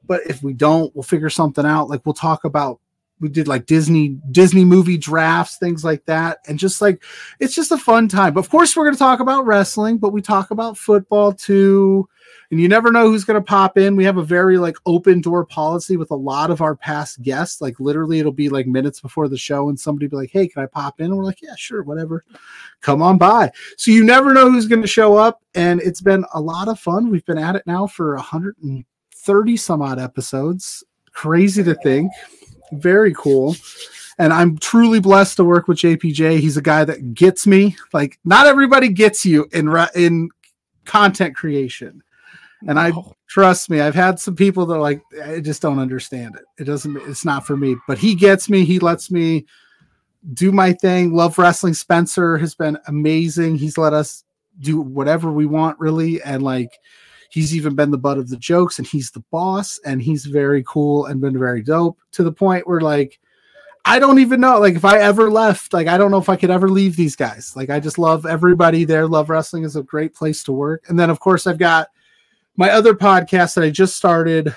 [0.07, 1.89] But if we don't, we'll figure something out.
[1.89, 2.81] Like we'll talk about
[3.21, 7.03] we did like Disney Disney movie drafts, things like that, and just like
[7.39, 8.35] it's just a fun time.
[8.35, 12.09] But of course, we're going to talk about wrestling, but we talk about football too.
[12.51, 13.95] And you never know who's going to pop in.
[13.95, 17.61] We have a very like open door policy with a lot of our past guests.
[17.61, 20.63] Like literally, it'll be like minutes before the show, and somebody be like, "Hey, can
[20.63, 22.25] I pop in?" And we're like, "Yeah, sure, whatever.
[22.81, 26.25] Come on by." So you never know who's going to show up, and it's been
[26.35, 27.11] a lot of fun.
[27.11, 30.83] We've been at it now for 130 some odd episodes.
[31.13, 32.11] Crazy to think.
[32.73, 33.57] Very cool.
[34.19, 36.41] And I'm truly blessed to work with JPJ.
[36.41, 37.77] He's a guy that gets me.
[37.93, 40.29] Like not everybody gets you in in
[40.85, 42.03] content creation.
[42.69, 45.79] And I Oh, trust me, I've had some people that are like, I just don't
[45.79, 46.43] understand it.
[46.61, 47.77] It doesn't, it's not for me.
[47.87, 48.65] But he gets me.
[48.65, 49.47] He lets me
[50.35, 51.15] do my thing.
[51.15, 51.75] Love wrestling.
[51.75, 53.57] Spencer has been amazing.
[53.57, 54.25] He's let us
[54.59, 56.21] do whatever we want, really.
[56.23, 56.71] And like,
[57.31, 60.63] he's even been the butt of the jokes and he's the boss and he's very
[60.67, 63.19] cool and been very dope to the point where like,
[63.85, 64.59] I don't even know.
[64.61, 67.17] Like, if I ever left, like, I don't know if I could ever leave these
[67.17, 67.55] guys.
[67.57, 69.07] Like, I just love everybody there.
[69.07, 70.85] Love wrestling is a great place to work.
[70.89, 71.89] And then, of course, I've got
[72.57, 74.55] my other podcast that I just started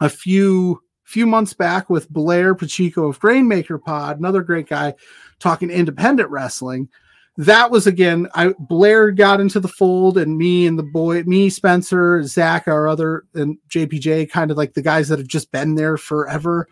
[0.00, 4.94] a few few months back with Blair Pacheco of Grainmaker Pod, another great guy
[5.40, 6.88] talking independent wrestling.
[7.36, 11.48] That was again, I Blair got into the fold, and me and the boy, me,
[11.48, 15.74] Spencer, Zach, our other, and JPJ, kind of like the guys that have just been
[15.74, 16.68] there forever.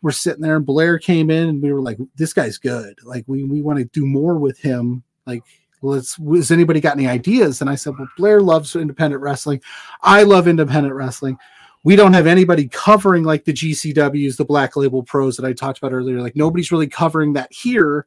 [0.00, 2.98] We're sitting there, and Blair came in, and we were like, "This guy's good.
[3.04, 5.02] Like, we we want to do more with him.
[5.26, 5.42] Like,
[5.82, 9.60] let's has anybody got any ideas and i said well blair loves independent wrestling
[10.02, 11.36] i love independent wrestling
[11.84, 15.78] we don't have anybody covering like the gcws the black label pros that i talked
[15.78, 18.06] about earlier like nobody's really covering that here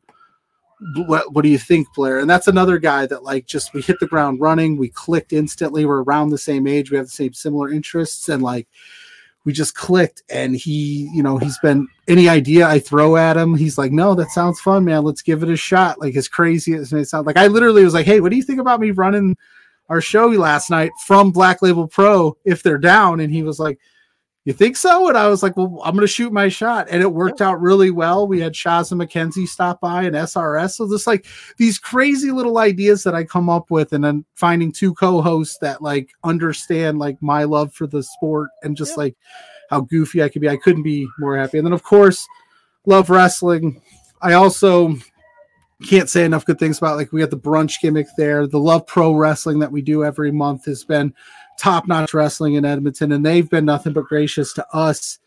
[1.07, 2.19] what, do you think blair?
[2.19, 4.77] And that's another guy that like just we hit the ground running.
[4.77, 5.85] We clicked instantly.
[5.85, 6.91] We're around the same age.
[6.91, 8.29] We have the same similar interests.
[8.29, 8.67] And like
[9.43, 10.23] we just clicked.
[10.29, 14.13] And he you know he's been any idea i throw at him he's like no
[14.15, 15.03] that sounds fun man.
[15.03, 15.99] Let's give it a shot.
[15.99, 18.37] Like as crazy as it may sound like i literally was like hey what do
[18.37, 19.35] you think about me running
[19.89, 23.79] our show last night from Black Label Pro if they're down, and he was like,
[24.45, 27.01] "You think so?" And I was like, "Well, I'm going to shoot my shot," and
[27.01, 28.27] it worked out really well.
[28.27, 31.25] We had Shazza McKenzie stop by and SRS, so just like
[31.57, 35.81] these crazy little ideas that I come up with, and then finding two co-hosts that
[35.81, 39.03] like understand like my love for the sport and just yeah.
[39.03, 39.17] like
[39.69, 40.49] how goofy I could be.
[40.49, 41.57] I couldn't be more happy.
[41.57, 42.25] And then of course,
[42.85, 43.81] love wrestling.
[44.21, 44.95] I also
[45.83, 48.47] can't say enough good things about like we got the brunch gimmick there.
[48.47, 51.13] The Love Pro Wrestling that we do every month has been
[51.59, 55.19] top notch wrestling in Edmonton, and they've been nothing but gracious to us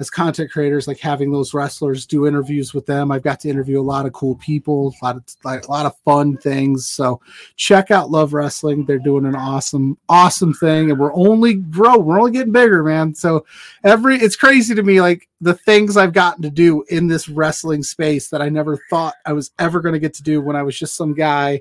[0.00, 3.10] as content creators, like having those wrestlers do interviews with them.
[3.10, 5.86] I've got to interview a lot of cool people, a lot of like a lot
[5.86, 6.88] of fun things.
[6.88, 7.20] So
[7.56, 8.84] check out Love Wrestling.
[8.84, 10.90] They're doing an awesome, awesome thing.
[10.90, 13.14] And we're only grow, we're only getting bigger, man.
[13.14, 13.44] So
[13.82, 17.82] every it's crazy to me, like the things I've gotten to do in this wrestling
[17.82, 20.62] space that I never thought I was ever going to get to do when I
[20.62, 21.60] was just some guy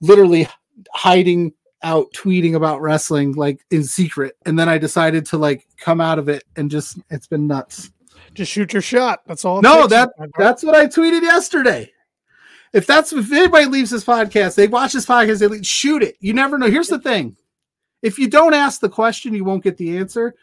[0.00, 0.48] literally
[0.94, 1.52] hiding
[1.82, 4.36] out tweeting about wrestling like in secret.
[4.46, 7.90] And then i decided to like come out of it and just it's been nuts.
[8.34, 9.22] Just shoot your shot.
[9.26, 11.90] That's all no that that's what i tweeted yesterday.
[12.72, 16.16] If that's if anybody leaves this podcast they watch this podcast they leave, shoot it.
[16.20, 16.70] You never know.
[16.70, 17.36] Here's the thing.
[18.02, 20.34] If you don't ask the question you won't get the answer.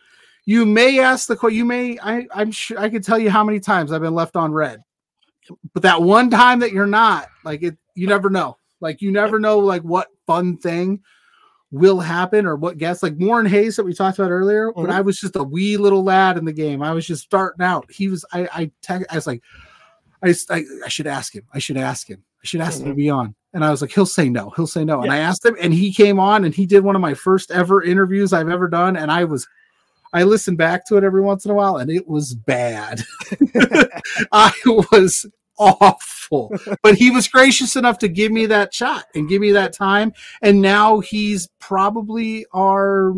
[0.46, 3.44] You may ask the question you may i i'm sure i can tell you how
[3.44, 4.82] many times i've been left on red.
[5.74, 8.58] But that one time that you're not like it you never know.
[8.80, 11.02] Like you never know like what fun thing
[11.72, 14.82] will happen or what guess like Warren Hayes that we talked about earlier mm-hmm.
[14.82, 17.64] when I was just a wee little lad in the game I was just starting
[17.64, 19.44] out he was I I, te- I was like
[20.24, 22.92] I, I, I should ask him I should ask him I should ask mm-hmm.
[22.92, 23.06] him to mm-hmm.
[23.06, 25.04] be on and I was like he'll say no he'll say no yeah.
[25.04, 27.52] and I asked him and he came on and he did one of my first
[27.52, 29.46] ever interviews I've ever done and I was
[30.14, 33.04] I listen back to it every once in a while and it was bad
[34.32, 35.26] I was
[35.58, 36.52] awful.
[36.84, 40.14] but he was gracious enough to give me that shot and give me that time.
[40.42, 43.14] And now he's probably our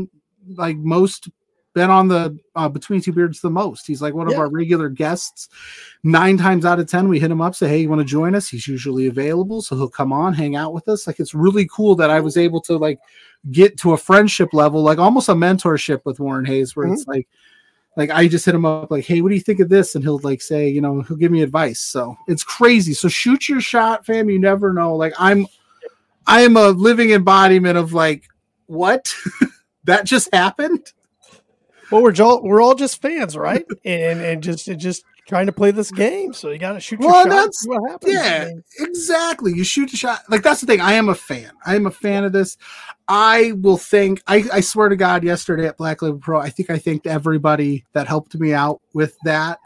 [0.56, 1.30] like most
[1.74, 3.86] been on the uh, between two beards the most.
[3.86, 4.36] He's like one yeah.
[4.36, 5.50] of our regular guests.
[6.04, 8.36] Nine times out of ten, we hit him up, say, "Hey, you want to join
[8.36, 11.08] us?" He's usually available, so he'll come on, hang out with us.
[11.08, 13.00] Like it's really cool that I was able to like
[13.52, 16.94] get to a friendship level, like almost a mentorship with Warren Hayes, where mm-hmm.
[16.94, 17.28] it's like
[18.00, 19.94] like I just hit him up like, hey, what do you think of this?
[19.94, 21.82] And he'll like say, you know, he'll give me advice.
[21.82, 22.94] So it's crazy.
[22.94, 24.30] So shoot your shot, fam.
[24.30, 24.96] You never know.
[24.96, 25.46] Like I'm
[26.26, 28.24] I am a living embodiment of like,
[28.68, 29.14] what?
[29.84, 30.94] that just happened?
[31.92, 33.66] Well, we're all we're all just fans, right?
[33.84, 36.34] and and just it just trying to play this game.
[36.34, 37.30] So you got to shoot your well, shot.
[37.30, 38.14] That's, what happens.
[38.14, 38.50] Yeah,
[38.80, 39.54] exactly.
[39.54, 40.24] You shoot a shot.
[40.28, 40.82] Like that's the thing.
[40.82, 41.52] I am a fan.
[41.66, 42.58] I am a fan of this.
[43.08, 44.24] I will think.
[44.28, 47.86] I, I swear to God, yesterday at Black Label Pro, I think I thanked everybody
[47.94, 49.60] that helped me out with that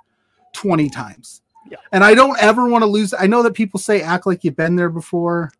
[0.51, 1.41] twenty times.
[1.71, 1.77] Yeah.
[1.93, 3.13] And I don't ever want to lose.
[3.17, 5.53] I know that people say act like you've been there before,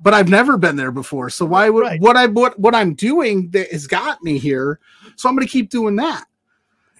[0.00, 1.28] but I've never been there before.
[1.28, 2.00] So why would right.
[2.00, 4.80] what I what what I'm doing that has got me here?
[5.16, 6.24] So I'm going to keep doing that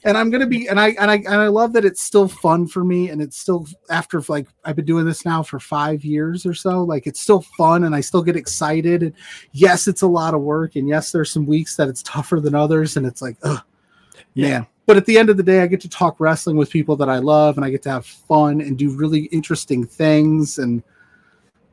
[0.05, 2.67] and I'm gonna be and I and I and I love that it's still fun
[2.67, 6.45] for me and it's still after like I've been doing this now for five years
[6.45, 9.13] or so like it's still fun and I still get excited and
[9.53, 12.55] yes it's a lot of work and yes there's some weeks that it's tougher than
[12.55, 13.61] others and it's like oh
[14.35, 14.49] yeah.
[14.49, 16.97] man but at the end of the day I get to talk wrestling with people
[16.97, 20.83] that I love and I get to have fun and do really interesting things and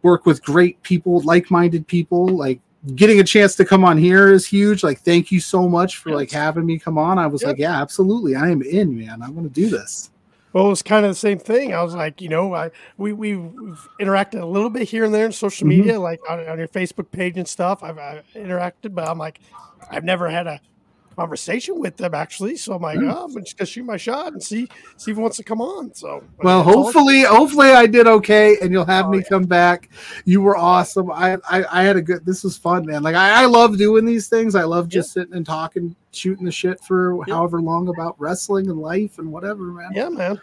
[0.02, 2.62] work with great people like-minded people like
[2.96, 4.84] getting a chance to come on here is huge.
[4.84, 7.20] Like, thank you so much for like having me come on.
[7.20, 7.50] I was yep.
[7.50, 9.22] like, yeah, absolutely, I am in, man.
[9.22, 10.12] I want to do this.
[10.54, 11.76] Well, it was kind of the same thing.
[11.76, 15.14] I was like, you know, I we we have interacted a little bit here and
[15.14, 15.80] there in social mm-hmm.
[15.80, 17.84] media, like on, on, your Facebook page and stuff.
[17.84, 19.40] I've, I've interacted, but I'm like,
[19.92, 20.60] I've never had a
[21.20, 22.56] conversation with them actually.
[22.56, 23.14] So I'm like, mm.
[23.14, 24.68] oh, I'm just gonna shoot my shot and see
[24.98, 25.94] see if he wants to come on.
[25.94, 29.30] So well, hopefully, hopefully I did okay, and you'll have oh, me yeah.
[29.30, 29.90] come back.
[30.26, 31.12] You were awesome.
[31.12, 32.26] I, I I had a good.
[32.26, 33.04] This was fun, man.
[33.04, 34.56] Like I, I love doing these things.
[34.56, 35.22] I love just yeah.
[35.22, 37.36] sitting and talking shooting the shit for yeah.
[37.36, 39.92] however long about wrestling and life and whatever, man.
[39.94, 40.40] Yeah, man.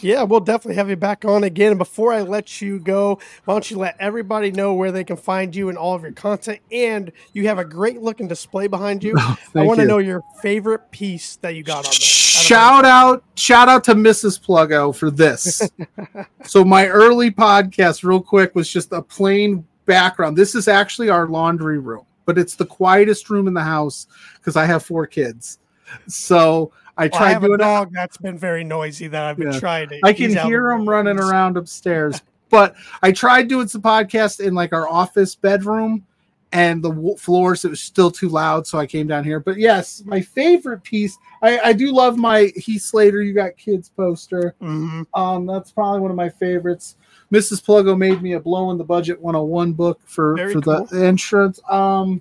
[0.00, 1.72] Yeah, we'll definitely have you back on again.
[1.72, 5.16] And before I let you go, why don't you let everybody know where they can
[5.16, 6.60] find you and all of your content?
[6.72, 9.14] And you have a great looking display behind you.
[9.26, 11.92] Oh, I want to know your favorite piece that you got on there.
[11.92, 14.40] Shout out, shout out to Mrs.
[14.40, 15.70] Pluggo for this.
[16.44, 20.36] so my early podcast, real quick, was just a plain background.
[20.36, 24.06] This is actually our laundry room but it's the quietest room in the house
[24.36, 25.58] because I have four kids.
[26.06, 27.94] So I well, tried I doing a dog it.
[27.94, 29.60] that's been very noisy that I've been yeah.
[29.60, 30.00] trying to.
[30.02, 34.72] I can hear him running around upstairs, but I tried doing some podcast in like
[34.72, 36.06] our office bedroom,
[36.52, 39.40] and the floors it was still too loud, so I came down here.
[39.40, 41.18] But yes, my favorite piece.
[41.42, 43.22] I, I do love my Heath Slater.
[43.22, 44.54] You got kids poster.
[44.62, 45.02] Mm-hmm.
[45.20, 46.96] Um, that's probably one of my favorites.
[47.32, 47.64] Mrs.
[47.64, 50.86] Pluggo made me a blow in the budget 101 book for Very for cool.
[50.86, 51.60] the insurance.
[51.68, 52.20] Um,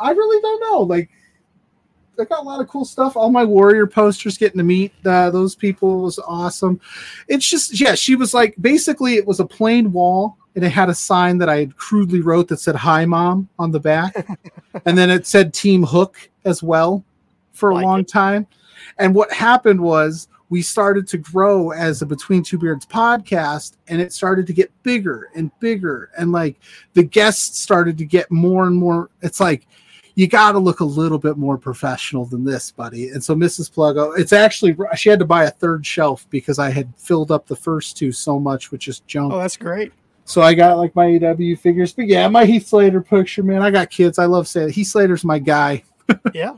[0.00, 0.80] I really don't know.
[0.82, 1.10] Like,
[2.18, 3.16] I got a lot of cool stuff.
[3.16, 6.80] All my warrior posters, getting to meet uh, those people was awesome.
[7.28, 10.88] It's just, yeah, she was like, basically, it was a plain wall, and it had
[10.88, 14.26] a sign that I had crudely wrote that said "Hi, Mom" on the back,
[14.86, 16.16] and then it said Team Hook
[16.46, 17.04] as well
[17.52, 18.08] for a Like long it.
[18.08, 18.46] time.
[18.98, 24.00] And what happened was we started to grow as a Between Two Beards podcast, and
[24.00, 26.56] it started to get bigger and bigger, and like
[26.94, 29.10] the guests started to get more and more.
[29.22, 29.66] It's like
[30.14, 33.10] you got to look a little bit more professional than this, buddy.
[33.10, 33.70] And so Mrs.
[33.70, 37.46] Pluggo, it's actually she had to buy a third shelf because I had filled up
[37.46, 39.32] the first two so much with just junk.
[39.32, 39.92] Oh, that's great.
[40.24, 43.62] So I got like my EW figures, but yeah, my Heath Slater picture, man.
[43.62, 44.18] I got kids.
[44.18, 45.84] I love saying Heath Slater's my guy.
[46.32, 46.54] Yeah.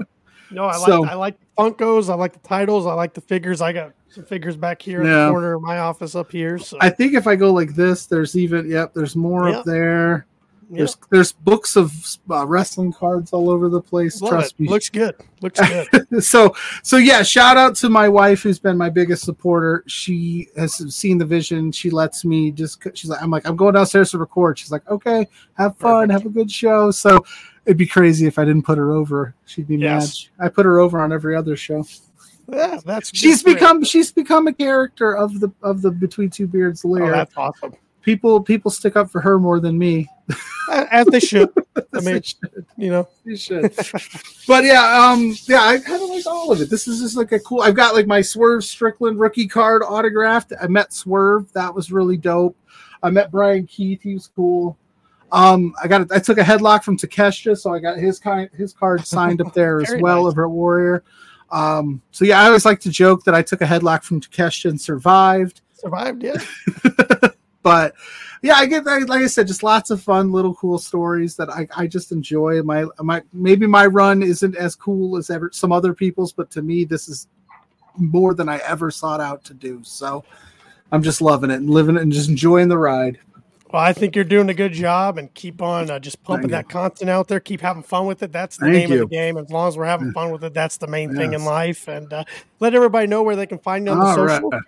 [0.50, 2.08] No, I like I like the Funkos.
[2.10, 2.86] I like the titles.
[2.86, 3.60] I like the figures.
[3.60, 6.58] I got some figures back here in the corner of my office up here.
[6.58, 9.58] So I think if I go like this, there's even yep, there's more Yeah.
[9.58, 10.26] up there.
[10.70, 11.92] Yeah, There's there's books of
[12.30, 14.20] uh, wrestling cards all over the place.
[14.20, 14.60] love Trust it.
[14.60, 14.68] me.
[14.68, 15.14] Looks good.
[15.40, 16.06] Looks good.
[16.24, 20.74] so so yeah shout out to my wife who's been my biggest supporter she has
[20.94, 24.18] seen the vision she lets me just she's like i'm like i'm going downstairs to
[24.18, 26.12] record she's like okay have fun Perfect.
[26.24, 27.24] have a good show so
[27.66, 30.28] it'd be crazy if i didn't put her over she'd be Yes.
[30.38, 31.84] mad i put her over on every other show
[32.50, 33.54] yeah, that's she's great.
[33.54, 37.74] become she's become a character of the of the between two beards Oh, that's awesome.
[38.08, 40.08] People people stick up for her more than me
[40.90, 41.50] As they should.
[41.94, 42.64] I mean, should.
[42.78, 43.06] you know.
[43.24, 43.74] You should.
[44.46, 46.70] but yeah, um, yeah, I kind of like all of it.
[46.70, 47.60] This is just like a cool.
[47.60, 50.54] I've got like my Swerve Strickland rookie card autographed.
[50.58, 51.52] I met Swerve.
[51.52, 52.56] That was really dope.
[53.02, 54.02] I met Bryan Keith.
[54.02, 54.78] He was cool.
[55.30, 56.10] Um, I got.
[56.10, 59.52] I took a headlock from Takeshita, so I got his kind his card signed up
[59.52, 60.30] there as well nice.
[60.30, 61.04] of her warrior.
[61.50, 64.70] Um, so yeah, I always like to joke that I took a headlock from Takeshita
[64.70, 66.34] and survived Survived, yeah.
[67.68, 67.94] but
[68.40, 71.68] yeah, I get like I said, just lots of fun little cool stories that I,
[71.76, 72.62] I just enjoy.
[72.62, 76.62] My my maybe my run isn't as cool as ever some other people's, but to
[76.62, 77.28] me this is
[77.96, 79.80] more than I ever sought out to do.
[79.82, 80.24] So
[80.92, 83.18] I'm just loving it and living it and just enjoying the ride.
[83.70, 86.70] Well, I think you're doing a good job, and keep on uh, just pumping that
[86.70, 87.38] content out there.
[87.38, 88.32] Keep having fun with it.
[88.32, 89.02] That's the Thank name you.
[89.02, 89.36] of the game.
[89.36, 91.86] As long as we're having fun with it, that's the main thing in life.
[91.86, 92.24] And uh,
[92.60, 94.62] let everybody know where they can find you on the All right.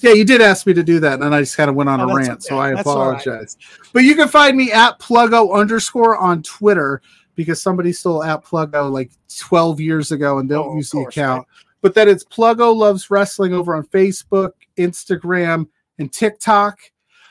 [0.00, 2.00] Yeah, you did ask me to do that, and I just kind of went on
[2.00, 2.40] Oh, a rant, okay.
[2.40, 3.20] so I That's all right.
[3.20, 3.56] apologize.
[3.92, 7.00] But you can find me at Pluggo underscore on Twitter
[7.34, 11.16] because somebody stole at Pluggo like 12 years ago and don't Oh, use the course,
[11.16, 11.46] account.
[11.82, 15.66] But that it's Pluggo loves wrestling over on Facebook, Instagram,
[15.98, 16.78] and TikTok.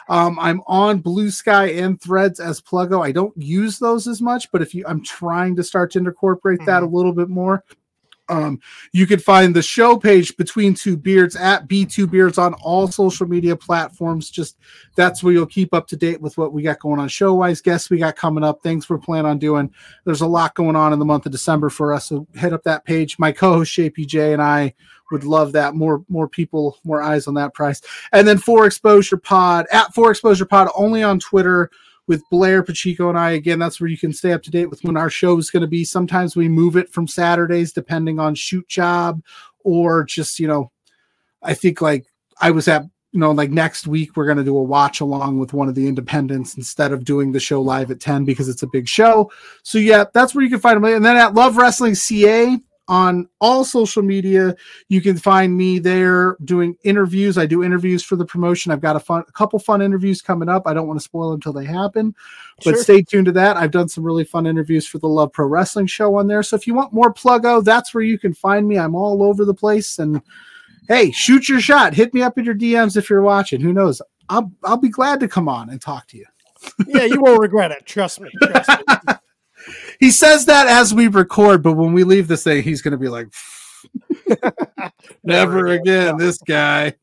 [0.07, 3.03] Um, I'm on Blue Sky and Threads as Pluggo.
[3.03, 6.63] I don't use those as much, but if you, I'm trying to start to incorporate
[6.67, 7.63] that a little bit more.
[8.29, 8.59] Um,
[8.91, 13.27] you can find the show page between two beards at B2 Beards on all social
[13.27, 14.29] media platforms.
[14.29, 14.57] Just
[14.95, 17.61] that's where you'll keep up to date with what we got going on show wise,
[17.61, 19.71] guests we got coming up, things we're planning on doing.
[20.05, 22.07] There's a lot going on in the month of December for us.
[22.07, 23.19] So head up that page.
[23.19, 24.73] My co-host JPJ and I
[25.11, 25.75] would love that.
[25.75, 27.81] More more people, more eyes on that price.
[28.11, 31.69] And then for exposure pod at for exposure pod only on Twitter
[32.07, 33.31] with Blair Pacheco and I.
[33.31, 35.61] Again, that's where you can stay up to date with when our show is going
[35.61, 35.83] to be.
[35.83, 39.21] Sometimes we move it from Saturdays depending on shoot job
[39.63, 40.71] or just, you know,
[41.41, 42.05] I think like
[42.39, 45.39] I was at, you know, like next week we're going to do a watch along
[45.39, 48.63] with one of the independents instead of doing the show live at 10 because it's
[48.63, 49.31] a big show.
[49.63, 50.83] So yeah, that's where you can find them.
[50.83, 54.55] And then at Love Wrestling CA on all social media,
[54.89, 57.37] you can find me there doing interviews.
[57.37, 58.71] I do interviews for the promotion.
[58.71, 60.63] I've got a fun, a couple fun interviews coming up.
[60.67, 62.13] I don't want to spoil them until they happen,
[62.63, 62.83] but Sure.
[62.83, 63.57] stay tuned to that.
[63.57, 66.43] I've done some really fun interviews for the Love Pro Wrestling show on there.
[66.43, 68.77] So if you want more pluggo, that's where you can find me.
[68.77, 69.97] I'm all over the place.
[69.97, 70.21] And
[70.87, 71.93] hey, shoot your shot.
[71.95, 73.61] Hit me up in your DMs if you're watching.
[73.61, 74.01] Who knows?
[74.29, 76.25] I'll I'll be glad to come on and talk to you.
[76.87, 77.85] yeah, you won't regret it.
[77.85, 78.29] Trust me.
[78.43, 79.13] Trust me.
[79.99, 82.97] He says that as we record, but when we leave this thing, he's going to
[82.97, 83.27] be like,
[85.23, 86.93] "Never again, this guy."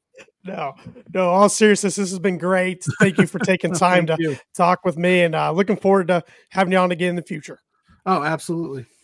[0.44, 0.74] No,
[1.14, 1.28] no.
[1.28, 2.84] All seriousness, this has been great.
[3.00, 4.36] Thank you for taking time to you.
[4.54, 7.60] talk with me, and uh, looking forward to having you on again in the future.
[8.04, 8.86] Oh, absolutely.